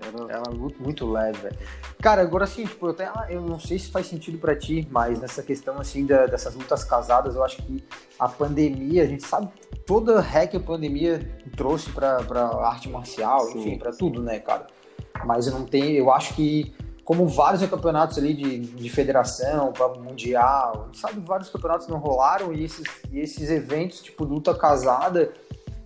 [0.00, 0.32] Era...
[0.32, 1.56] Ela é muito, muito leve, velho.
[2.00, 5.20] Cara, agora assim, tipo, eu, até, eu não sei se faz sentido para ti, mas
[5.20, 7.84] nessa questão assim da, dessas lutas casadas, eu acho que
[8.18, 9.48] a pandemia, a gente sabe
[9.84, 11.20] toda a hack que a pandemia
[11.56, 14.66] trouxe pra, pra arte marcial, sim, enfim, para tudo, né, cara?
[15.24, 16.74] Mas eu não tenho, eu acho que
[17.08, 22.84] como vários campeonatos ali de, de federação, mundial, sabe, vários campeonatos não rolaram e esses,
[23.10, 25.32] e esses eventos, tipo luta casada,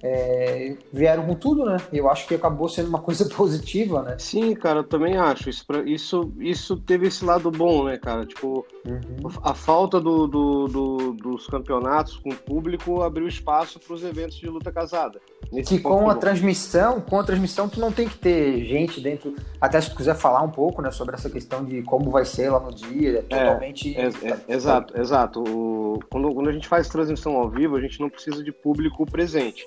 [0.03, 1.77] é, vieram com tudo, né?
[1.93, 4.17] Eu acho que acabou sendo uma coisa positiva, né?
[4.19, 5.49] Sim, cara, eu também acho.
[5.49, 8.27] Isso, isso, isso teve esse lado bom, né, cara?
[8.27, 9.31] Tipo, uhum.
[9.43, 14.37] a falta do, do, do, dos campeonatos com o público abriu espaço para os eventos
[14.39, 15.21] de luta casada.
[15.67, 19.35] Que com a transmissão, com a transmissão, tu não tem que ter gente dentro.
[19.61, 22.49] Até se tu quiser falar um pouco, né, sobre essa questão de como vai ser
[22.49, 23.95] lá no dia, é totalmente.
[23.95, 25.45] É, é, é, exato, exato.
[25.47, 29.05] O, quando, quando a gente faz transmissão ao vivo, a gente não precisa de público
[29.05, 29.67] presente.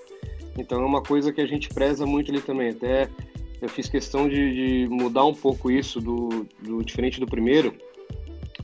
[0.57, 2.69] Então é uma coisa que a gente preza muito ali também.
[2.69, 3.09] Até
[3.61, 7.73] eu fiz questão de, de mudar um pouco isso do, do, diferente do primeiro,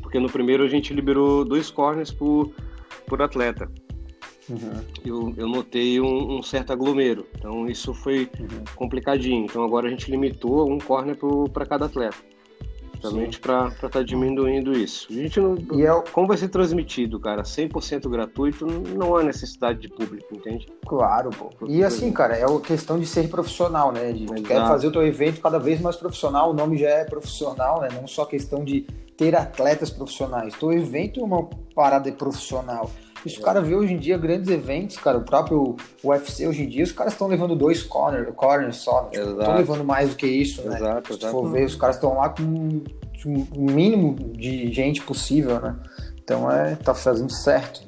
[0.01, 2.51] porque no primeiro a gente liberou dois corners por,
[3.07, 3.69] por atleta.
[4.49, 4.83] Uhum.
[5.05, 8.63] Eu, eu notei um, um, certo aglomero, então isso foi uhum.
[8.75, 9.45] complicadinho.
[9.45, 11.17] Então agora a gente limitou um corner
[11.53, 12.31] para cada atleta
[13.01, 15.07] justamente para estar tá diminuindo isso.
[15.09, 19.79] A gente não, e é, como vai ser transmitido, cara, 100% gratuito, não há necessidade
[19.79, 20.67] de público, entende?
[20.85, 21.49] Claro, pô.
[21.67, 24.11] E assim, cara, é a questão de ser profissional, né?
[24.11, 27.81] De quer fazer o teu evento cada vez mais profissional, o nome já é profissional,
[27.81, 27.89] né?
[27.93, 28.81] Não só questão de
[29.17, 30.53] ter atletas profissionais.
[30.55, 32.89] Teu evento é uma parada profissional.
[33.25, 36.69] Isso o cara vê hoje em dia grandes eventos, cara, o próprio UFC hoje em
[36.69, 40.25] dia, os caras estão levando dois corners corner só, tipo, estão levando mais do que
[40.25, 40.77] isso, né?
[40.77, 42.81] Exato, Se for ver, os caras estão lá com
[43.55, 45.75] o mínimo de gente possível, né?
[46.23, 47.81] Então é, tá fazendo certo.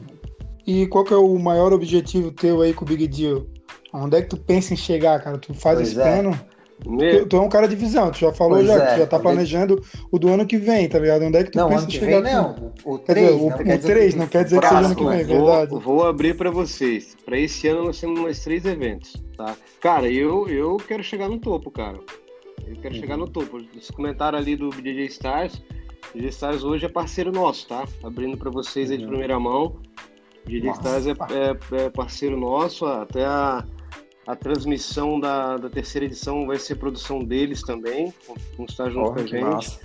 [0.66, 3.46] E qual que é o maior objetivo teu aí com o Big Deal?
[3.92, 5.38] Onde é que tu pensa em chegar, cara?
[5.38, 6.04] Tu faz pois esse é.
[6.04, 6.40] plano?
[6.82, 9.20] Tu, tu, é um cara de visão, tu já falou já, é, tu já tá
[9.20, 9.82] planejando
[10.12, 11.24] o do ano que vem, tá ligado?
[11.24, 12.22] Onde é que tu não, pensa em chegar?
[12.22, 15.24] Vem, não, o 3 não, o, 3 não quer dizer que seja ano que vem,
[15.24, 15.80] vou, verdade.
[15.80, 17.16] Vou abrir para vocês.
[17.24, 19.56] Para esse ano nós temos mais três eventos, tá?
[19.80, 22.00] Cara, eu, eu quero chegar no topo, cara.
[22.68, 23.00] Eu quero uhum.
[23.00, 23.62] chegar no topo.
[23.78, 25.62] Esse comentário ali do DJ Stars,
[26.14, 27.86] DJ Stars hoje é parceiro nosso, tá?
[28.04, 29.10] Abrindo para vocês aí de uhum.
[29.12, 29.78] primeira mão.
[30.46, 33.64] DJ Nossa, Stars é, é, é parceiro nosso, até a
[34.26, 38.14] a transmissão da, da terceira edição vai ser produção deles também,
[38.56, 39.44] com estar junto oh, com a gente.
[39.44, 39.80] Massa.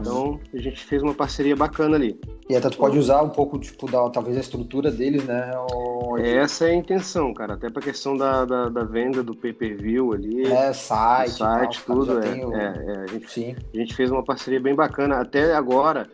[0.00, 2.18] Então a gente fez uma parceria bacana ali.
[2.48, 5.50] E até tu pode usar um pouco, tipo, da, talvez a estrutura deles, né?
[5.72, 6.16] Ou...
[6.18, 7.54] Essa é a intenção, cara.
[7.54, 10.46] Até pra questão da, da, da venda do pay-per-view ali.
[10.46, 12.24] É, site, site tal, tudo.
[12.24, 12.54] É, o...
[12.54, 13.56] é, é, a, gente, Sim.
[13.74, 15.20] a gente fez uma parceria bem bacana.
[15.20, 16.08] Até agora,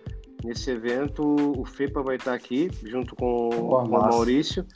[0.44, 1.22] Nesse evento,
[1.56, 4.66] o FEPA vai estar aqui, junto com, com o Maurício.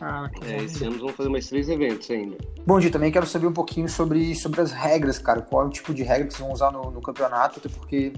[0.00, 2.36] Ah, é, esse ano vamos fazer mais três eventos ainda.
[2.64, 5.42] Bom, Gi, também quero saber um pouquinho sobre, sobre as regras, cara.
[5.42, 8.12] Qual é o tipo de regra que vocês vão usar no, no campeonato, até porque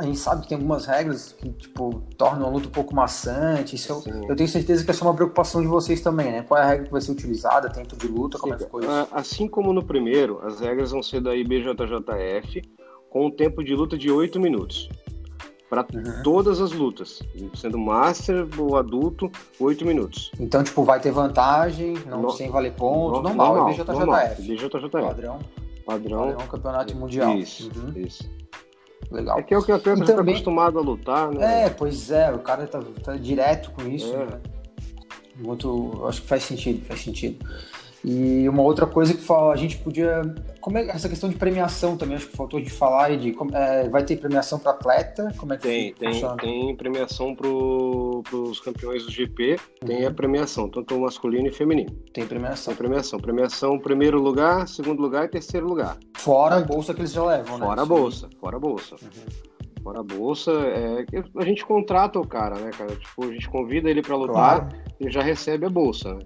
[0.00, 3.76] a gente sabe que tem algumas regras que, tipo, tornam a luta um pouco maçante.
[3.76, 6.42] Isso eu, eu, tenho certeza que essa é uma preocupação de vocês também, né?
[6.42, 8.64] Qual é a regra que vai ser utilizada, tempo de luta, Sim, como é que
[8.64, 9.08] ficou isso?
[9.12, 12.62] Assim como no primeiro, as regras vão ser da IBJJF,
[13.10, 14.88] com um tempo de luta de 8 minutos.
[15.70, 16.22] Para uhum.
[16.24, 17.22] todas as lutas,
[17.54, 19.30] sendo Master ou adulto,
[19.60, 20.32] 8 minutos.
[20.40, 23.92] Então, tipo, vai ter vantagem, não no, sem valer pontos, normal, normal, BJJF.
[23.92, 24.90] Normal, BJJF.
[24.90, 25.38] Padrão.
[25.86, 26.32] Padrão.
[26.32, 27.36] Padrão campeonato mundial.
[27.36, 27.92] Isso, uhum.
[27.96, 28.28] isso.
[29.12, 29.38] Legal.
[29.38, 31.66] É que é o que o atleta está acostumado a lutar, né?
[31.66, 34.26] É, pois é, o cara tá, tá direto com isso, é.
[34.26, 34.40] né?
[35.36, 37.46] Muito, acho que faz sentido, faz sentido.
[38.04, 40.22] E uma outra coisa que a gente podia.
[40.60, 44.02] Como é essa questão de premiação também, acho que faltou de falar de é, vai
[44.02, 45.32] ter premiação para atleta?
[45.36, 49.86] Como é que tem, tem, tem premiação para os campeões do GP, uhum.
[49.86, 51.90] tem a premiação, tanto masculino e feminino.
[52.12, 52.72] Tem premiação.
[52.72, 53.20] Tem premiação.
[53.20, 55.98] Premiação primeiro lugar, segundo lugar e terceiro lugar.
[56.16, 57.66] Fora a bolsa que eles já levam, né?
[57.66, 58.96] Fora a bolsa, fora a bolsa.
[59.02, 59.50] Uhum.
[59.82, 61.04] Fora a bolsa, é,
[61.36, 62.94] a gente contrata o cara, né, cara?
[62.96, 64.68] Tipo, a gente convida ele para lutar, claro.
[64.98, 66.20] ele já recebe a bolsa, né?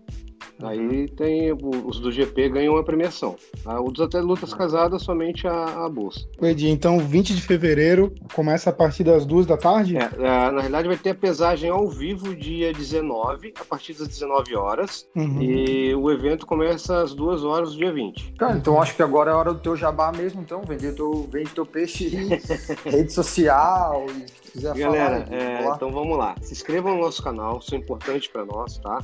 [0.62, 3.36] Aí tem os do GP ganham a premiação.
[3.64, 6.26] Ah, os até lutas casadas somente a, a bolsa.
[6.42, 9.96] Edi, então 20 de fevereiro começa a partir das duas da tarde?
[9.96, 14.08] É, é, na realidade vai ter a pesagem ao vivo dia 19, a partir das
[14.08, 15.06] 19 horas.
[15.14, 15.42] Uhum.
[15.42, 18.34] E o evento começa às 2 horas do dia 20.
[18.38, 20.62] Cara, então acho que agora é hora do teu jabá mesmo, então.
[20.62, 22.28] Vender teu, vende teu peixe em
[22.90, 24.06] rede social
[24.54, 26.34] e Galera, falar, é, então vamos lá.
[26.40, 29.00] Se inscrevam no nosso canal, isso é importante para nós, tá?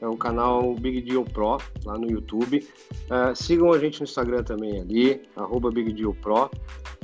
[0.00, 2.66] É o canal Big Deal Pro, lá no YouTube.
[3.10, 6.50] Uh, sigam a gente no Instagram também ali, arroba Big Deal Pro,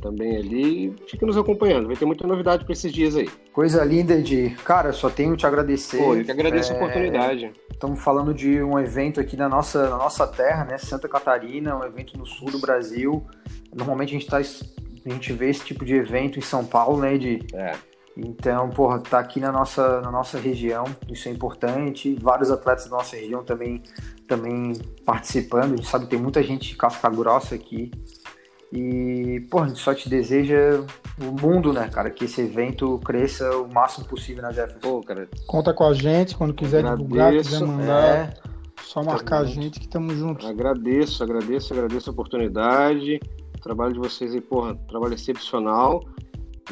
[0.01, 0.95] também ali.
[1.07, 3.29] Fiquem nos acompanhando, vai ter muita novidade para esses dias aí.
[3.53, 5.99] Coisa linda, de Cara, só tenho que te agradecer.
[5.99, 6.75] Pô, eu que agradeço é...
[6.75, 7.53] a oportunidade.
[7.71, 10.79] Estamos falando de um evento aqui na nossa, na nossa terra, né?
[10.79, 13.23] Santa Catarina, um evento no sul do Brasil.
[13.75, 14.39] Normalmente a gente está
[15.07, 17.75] a gente vê esse tipo de evento em São Paulo, né, de é.
[18.17, 22.17] Então, porra, tá aqui na nossa, na nossa região, isso é importante.
[22.21, 23.83] Vários atletas da nossa região também,
[24.27, 24.73] também
[25.05, 25.75] participando.
[25.75, 27.91] A gente sabe que tem muita gente de casca grossa aqui.
[28.73, 30.83] E, porra, a gente só te deseja
[31.21, 32.11] o mundo, né, cara?
[32.11, 34.81] Que esse evento cresça o máximo possível na Jefferson.
[34.81, 35.29] Pô, cara.
[35.47, 38.03] Conta com a gente quando quiser agradeço, divulgar, quiser mandar.
[38.03, 38.35] É,
[38.83, 40.47] só marcar a gente que estamos juntos.
[40.47, 43.21] Agradeço, agradeço, agradeço a oportunidade.
[43.57, 46.03] O trabalho de vocês aí, porra, trabalho excepcional.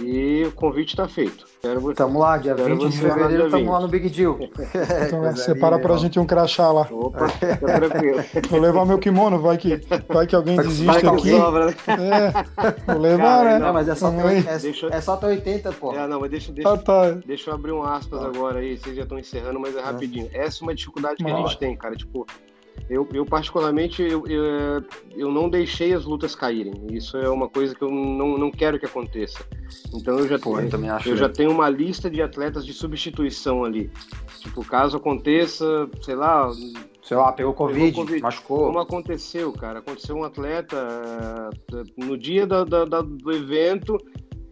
[0.00, 1.46] E o convite está feito.
[1.94, 4.38] Tamo lá, dia 20 de fevereiro, estamos lá no Big Deal.
[5.06, 6.88] então, separa para a gente um crachá lá.
[6.90, 8.22] Opa, fica tranquilo.
[8.50, 11.30] Vou levar meu kimono, vai que, vai que alguém desiste aqui.
[11.30, 11.74] Sobra, né?
[11.86, 13.58] É, vou levar, Cara, né?
[13.66, 14.86] Não, mas é só, até, é, deixa...
[14.88, 15.94] é só até 80, pô.
[15.94, 17.10] É, não, mas deixa, deixa, ah, tá.
[17.24, 18.26] deixa eu abrir um aspas ah.
[18.26, 19.82] agora aí, vocês já estão encerrando, mas é, é.
[19.82, 20.28] rapidinho.
[20.32, 21.96] Essa é uma dificuldade que a gente tem, cara.
[21.96, 22.26] Tipo,
[22.88, 24.84] eu, eu particularmente, eu, eu,
[25.16, 26.74] eu, não deixei as lutas caírem.
[26.90, 29.44] Isso é uma coisa que eu não, não quero que aconteça.
[29.94, 30.68] Então eu já, Pô, eu
[31.06, 33.90] eu já tenho uma lista de atletas de substituição ali.
[34.40, 36.50] Tipo, caso aconteça, sei lá...
[37.02, 38.22] Sei lá, pegou COVID, pegou COVID.
[38.22, 38.66] machucou.
[38.66, 39.80] Como aconteceu, cara?
[39.80, 40.88] Aconteceu um atleta
[41.70, 43.98] eh, no dia da, da, da, do evento,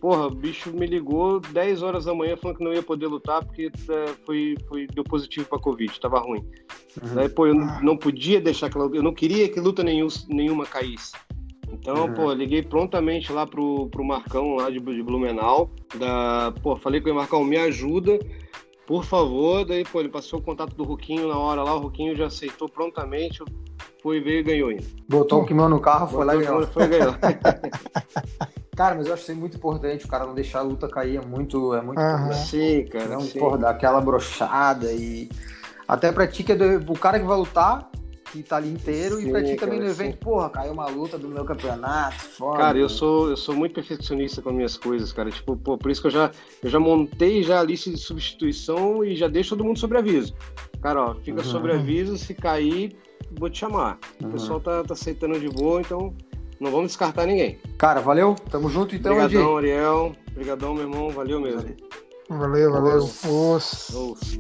[0.02, 3.44] porra, o bicho me ligou 10 horas da manhã falando que não ia poder lutar
[3.44, 6.44] porque é, foi, foi, deu positivo pra Covid, tava ruim.
[7.00, 7.14] Uhum.
[7.14, 8.90] Daí, pô, eu não, não, podia deixar aquela.
[8.92, 11.12] Eu não queria que luta nenhum, nenhuma caísse.
[11.72, 12.14] Então, uhum.
[12.14, 15.70] pô, liguei prontamente lá pro, pro Marcão lá de, de Blumenau.
[15.94, 18.18] Da, pô, falei com o Marcão, me ajuda,
[18.84, 19.64] por favor.
[19.64, 22.68] Daí, pô, ele passou o contato do Ruquinho na hora lá, o Ruquinho já aceitou
[22.68, 23.38] prontamente.
[24.02, 24.84] Foi, veio e ganhou ainda.
[25.08, 26.66] Botou o kimono no carro, foi lá e ganhou.
[26.66, 27.14] Foi ganhou.
[28.74, 31.20] Cara, mas eu acho isso muito importante, o cara não deixar a luta cair, é
[31.20, 31.74] muito.
[31.74, 32.32] É muito uhum.
[32.32, 33.06] Sim, cara.
[33.06, 33.38] Não, sim.
[33.38, 35.28] Porra, dar aquela brochada e.
[35.87, 36.90] Até pra ti que é do...
[36.90, 37.90] o cara que vai lutar,
[38.32, 40.18] que tá ali inteiro, sim, e pra ti também no evento, sim.
[40.18, 42.58] porra, caiu uma luta do meu campeonato, foda.
[42.58, 45.30] Cara, eu sou, eu sou muito perfeccionista com as minhas coisas, cara.
[45.30, 46.30] Tipo, pô, por isso que eu já,
[46.62, 50.35] eu já montei já a lista de substituição e já deixo todo mundo sobre aviso.
[50.80, 51.44] Cara, ó, fica uhum.
[51.44, 52.96] sobre aviso, se cair,
[53.32, 53.98] vou te chamar.
[54.18, 54.30] Uhum.
[54.30, 56.14] O pessoal tá, tá aceitando de boa, então
[56.62, 57.59] não vamos descartar ninguém.
[57.77, 58.37] Cara, valeu.
[58.48, 60.16] Tamo junto então, Obrigadão, Ariel.
[60.31, 61.11] Obrigadão, meu irmão.
[61.11, 61.75] Valeu mesmo.
[62.29, 62.98] Valeu, valeu.
[62.98, 63.90] Os.
[63.90, 64.38] Os.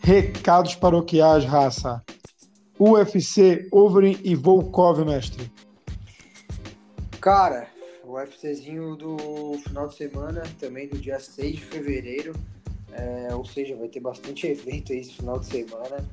[0.00, 2.02] Recados paroquiais, raça.
[2.78, 5.52] UFC, Overeem e Volkov, mestre.
[7.20, 7.68] Cara,
[8.04, 12.32] o UFCzinho do final de semana, também do dia 6 de fevereiro.
[12.92, 16.04] É, ou seja, vai ter bastante evento aí esse final de semana.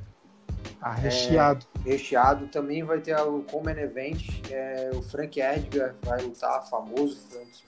[0.80, 1.66] Ah, recheado.
[1.84, 2.46] É, recheado.
[2.48, 4.28] Também vai ter o Common Event.
[4.50, 7.18] É, o Frank Edgar vai lutar, famoso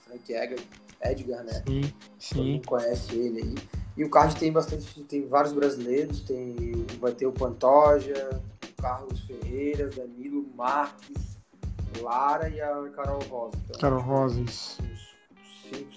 [0.05, 0.65] Frank Edgar,
[1.03, 1.63] Edgar né?
[1.67, 1.81] Sim,
[2.17, 2.35] sim.
[2.35, 3.55] Todo mundo conhece ele aí.
[3.95, 6.55] E o card tem bastante, tem vários brasileiros, tem,
[6.99, 8.41] vai ter o Pantoja,
[8.81, 11.37] Carlos Ferreira, Danilo Marques,
[12.01, 13.55] Lara e a Carol Rosa.
[13.65, 14.92] Então, Carol Rosa, isso cinco,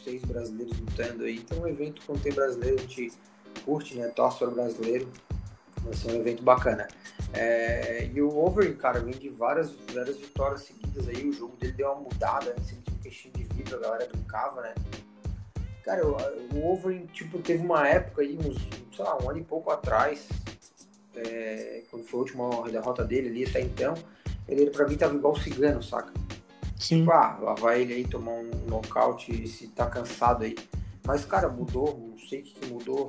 [0.06, 1.38] seis brasileiros lutando aí.
[1.38, 3.12] Então, um evento quando tem brasileiro, a gente
[3.64, 4.06] curte, né?
[4.08, 5.08] Torce para o brasileiro.
[5.82, 6.86] Vai ser um evento bacana.
[7.34, 11.28] É, e o Wolverine, cara, vem de várias, várias vitórias seguidas aí.
[11.28, 12.50] O jogo dele deu uma mudada.
[12.50, 14.74] Ele tinha um queixinho de vidro, a galera brincava, né?
[15.84, 16.16] Cara, o,
[16.54, 18.56] o Wolverine, tipo, teve uma época aí, uns,
[18.94, 20.28] sei lá, um ano e pouco atrás,
[21.14, 23.94] é, quando foi a última derrota dele ali, até então,
[24.48, 26.12] ele pra mim tava igual o Cigano, saca?
[26.78, 27.00] Sim.
[27.00, 30.54] Tipo, ah, lá vai ele aí tomar um nocaute se tá cansado aí.
[31.06, 33.08] Mas, cara, mudou, não sei o que, mudou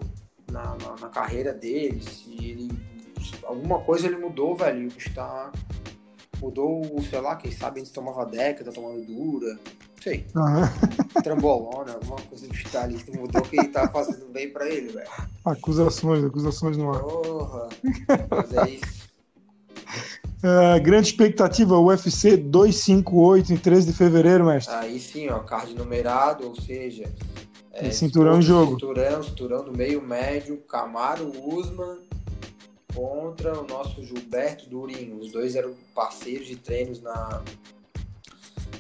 [0.52, 2.72] na, na, na, carreira dele, se ele.
[3.44, 4.88] Alguma coisa ele mudou, velho.
[4.88, 5.52] O tá.
[6.40, 9.54] Mudou, sei lá, quem sabe antes tomava deca, tá tomando dura.
[9.54, 10.28] Não sei.
[10.36, 11.22] Uhum.
[11.24, 15.10] Trambolona, alguma coisa do está que mudou que tá fazendo bem pra ele, velho.
[15.44, 17.00] Acusações, acusações no ar.
[17.00, 17.70] Porra.
[18.30, 18.97] Mas é isso.
[20.38, 24.74] Uh, grande expectativa, UFC 258 em 13 de fevereiro, mestre.
[24.76, 27.12] Aí sim, ó, card numerado, ou seja,
[27.74, 28.74] é, cinturão em jogo.
[28.74, 32.00] Cinturão, cinturão do meio médio, Camaro Usman
[32.94, 35.20] contra o nosso Gilberto Durinho.
[35.20, 37.44] Os dois eram parceiros de treinos na,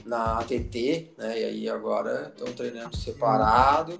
[0.05, 1.39] na ATT, né?
[1.39, 3.99] E aí agora estão treinando separado.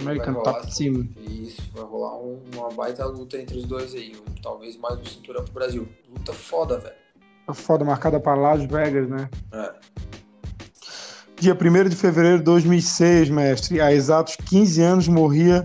[0.00, 1.08] American rolar, Top Team.
[1.28, 4.14] Isso, vai rolar um, uma baita luta entre os dois aí.
[4.16, 5.88] Um, talvez mais um cinturão pro Brasil.
[6.08, 6.96] Luta foda, velho.
[7.54, 9.28] Foda, marcada para Las Vegas, né?
[9.52, 9.74] É.
[11.40, 15.62] Dia 1 de fevereiro de 2006, mestre, há exatos 15 anos morria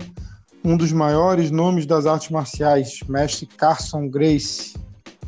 [0.64, 4.74] um dos maiores nomes das artes marciais, mestre Carson Grace.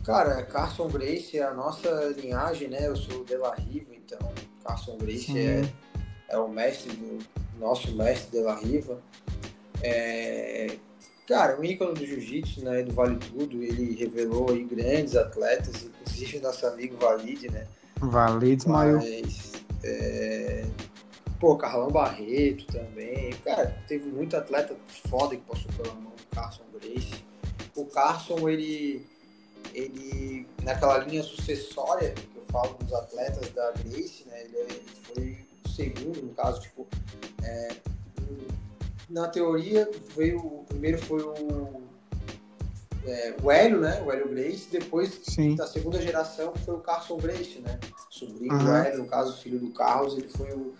[0.05, 2.87] Cara, Carson Grace é a nossa linhagem, né?
[2.87, 4.19] Eu sou de La Riva, então
[4.65, 5.69] Carson Grace é,
[6.29, 7.19] é o mestre do
[7.59, 9.01] nosso mestre de La Riva.
[9.83, 10.77] É,
[11.27, 12.83] cara, um ícone do jiu-jitsu, né?
[12.83, 17.67] Do Vale Tudo, ele revelou aí grandes atletas, inclusive nosso amigo Valide, né?
[18.01, 19.03] Valide Maior.
[19.83, 20.65] É...
[21.39, 23.33] Pô, Carlão Barreto também.
[23.45, 24.75] Cara, teve muito atleta
[25.09, 27.25] foda que passou pela mão do Carson Grace.
[27.75, 29.07] O Carson, ele,
[29.75, 34.45] ele, naquela linha sucessória que eu falo dos atletas da Grace, né?
[34.45, 35.46] Ele, ele foi o
[35.77, 36.87] segundo, no caso, tipo,
[37.43, 37.77] é,
[39.09, 41.87] na teoria, veio, o primeiro foi o
[43.07, 44.03] é, o Hélio, né?
[44.05, 45.55] O Hélio Grace, depois Sim.
[45.55, 47.79] da segunda geração foi o Carson Grace, né?
[48.11, 48.65] Sobrinho uhum.
[48.65, 50.75] do Hélio, no caso, filho do Carlos, ele foi o,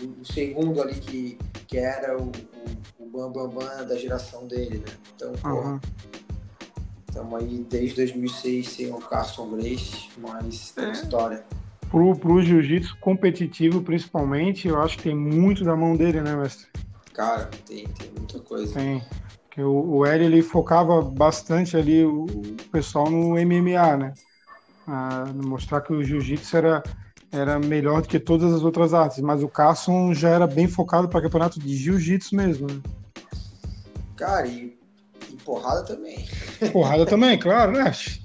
[0.00, 4.46] o, o segundo ali que, que era o, o, o Bam, Bam, Bam da geração
[4.46, 4.92] dele, né?
[5.16, 5.80] Então, uhum.
[7.08, 10.92] estamos aí desde 2006 sem o Carson Grace, mas tem é.
[10.92, 11.44] história.
[11.94, 16.66] Pro, pro jiu-jitsu competitivo, principalmente, eu acho que tem muito da mão dele, né, mestre?
[17.12, 18.74] Cara, tem, tem muita coisa.
[18.74, 19.00] Tem.
[19.44, 24.14] Porque o, o L ele focava bastante ali o, o pessoal no MMA, né?
[24.88, 26.82] Ah, mostrar que o jiu-jitsu era,
[27.30, 31.08] era melhor do que todas as outras artes, mas o Carson já era bem focado
[31.08, 32.66] para campeonato de jiu-jitsu mesmo.
[32.66, 32.80] Né?
[34.16, 34.76] Cara, e,
[35.30, 36.26] e, porrada também.
[36.72, 37.92] Porrada também, claro, né?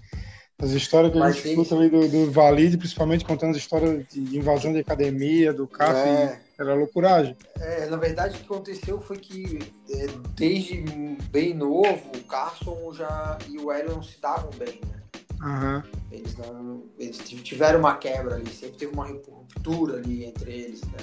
[0.61, 4.37] As histórias que a gente escuta ali do, do Valide, principalmente contando as histórias de
[4.37, 5.97] invasão de academia, do CAF.
[5.97, 6.39] É.
[6.59, 7.37] Era loucuragem.
[7.57, 10.83] É, na verdade, o que aconteceu foi que é, desde
[11.31, 14.99] bem novo, o Carson já e o Hélio não se davam bem, né?
[15.41, 15.83] Uhum.
[16.11, 20.97] Eles, não, eles tiveram uma quebra ali, sempre teve uma ruptura ali entre eles, né?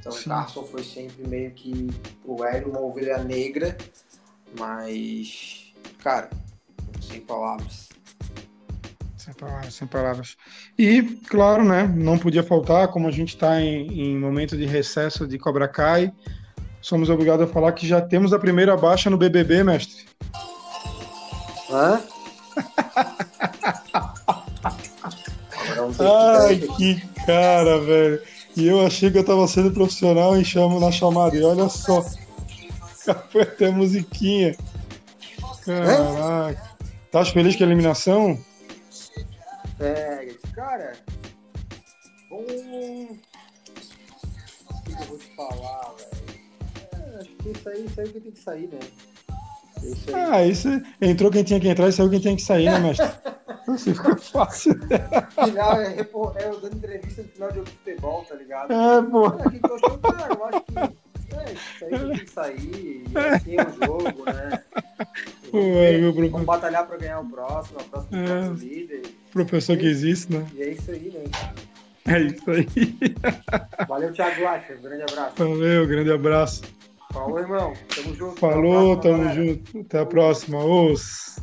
[0.00, 0.20] Então Sim.
[0.20, 1.90] o Carson foi sempre meio que
[2.24, 3.76] o Hélio uma ovelha negra,
[4.58, 6.30] mas, cara,
[7.02, 7.91] sem palavras.
[9.24, 10.36] Sem palavras, sem palavras.
[10.76, 15.28] E, claro, né, não podia faltar, como a gente está em, em, momento de recesso
[15.28, 16.12] de Cobra Kai,
[16.80, 20.06] somos obrigados a falar que já temos a primeira baixa no BBB, mestre.
[21.70, 22.02] Hã?
[26.00, 28.20] Ai, que cara, velho.
[28.56, 31.36] E eu achei que eu tava sendo profissional e chamo na chamada.
[31.36, 32.04] E olha só.
[33.30, 34.56] Foi até musiquinha.
[35.64, 36.60] Caraca.
[37.12, 38.51] Tá feliz com a eliminação?
[39.82, 40.92] É, cara,
[42.30, 42.38] bom.
[42.38, 42.46] O
[44.84, 46.10] que eu vou te falar, velho?
[46.92, 48.78] É, acho que isso aí, isso aí que tem que sair, né?
[49.82, 50.68] Isso ah, isso
[51.00, 53.06] entrou quem tinha que entrar e saiu quem tinha que sair, né, mestre?
[53.66, 54.74] Assim fica fácil.
[55.44, 58.72] Final é, é eu dando entrevista no final de futebol, tá ligado?
[58.72, 59.26] É, pô.
[59.26, 61.01] É, quem gostou, cara, eu acho que
[61.34, 63.04] é, isso aí tem que sair,
[63.34, 64.62] assim é o jogo, né?
[65.50, 68.48] Vamos, vamos batalhar pra ganhar o próximo, a próxima é.
[68.58, 69.02] líder
[69.32, 70.46] professor que existe, né?
[70.54, 71.24] E é isso aí, né?
[72.06, 72.94] É isso aí.
[73.88, 74.74] Valeu, Thiago Lacha.
[74.74, 75.34] Grande abraço.
[75.36, 76.62] Valeu, grande abraço.
[77.12, 77.72] Falou, irmão.
[77.94, 78.40] Tamo junto.
[78.40, 79.34] Falou, tamo galera.
[79.34, 79.80] junto.
[79.80, 80.64] Até a próxima.
[80.64, 81.36] Os.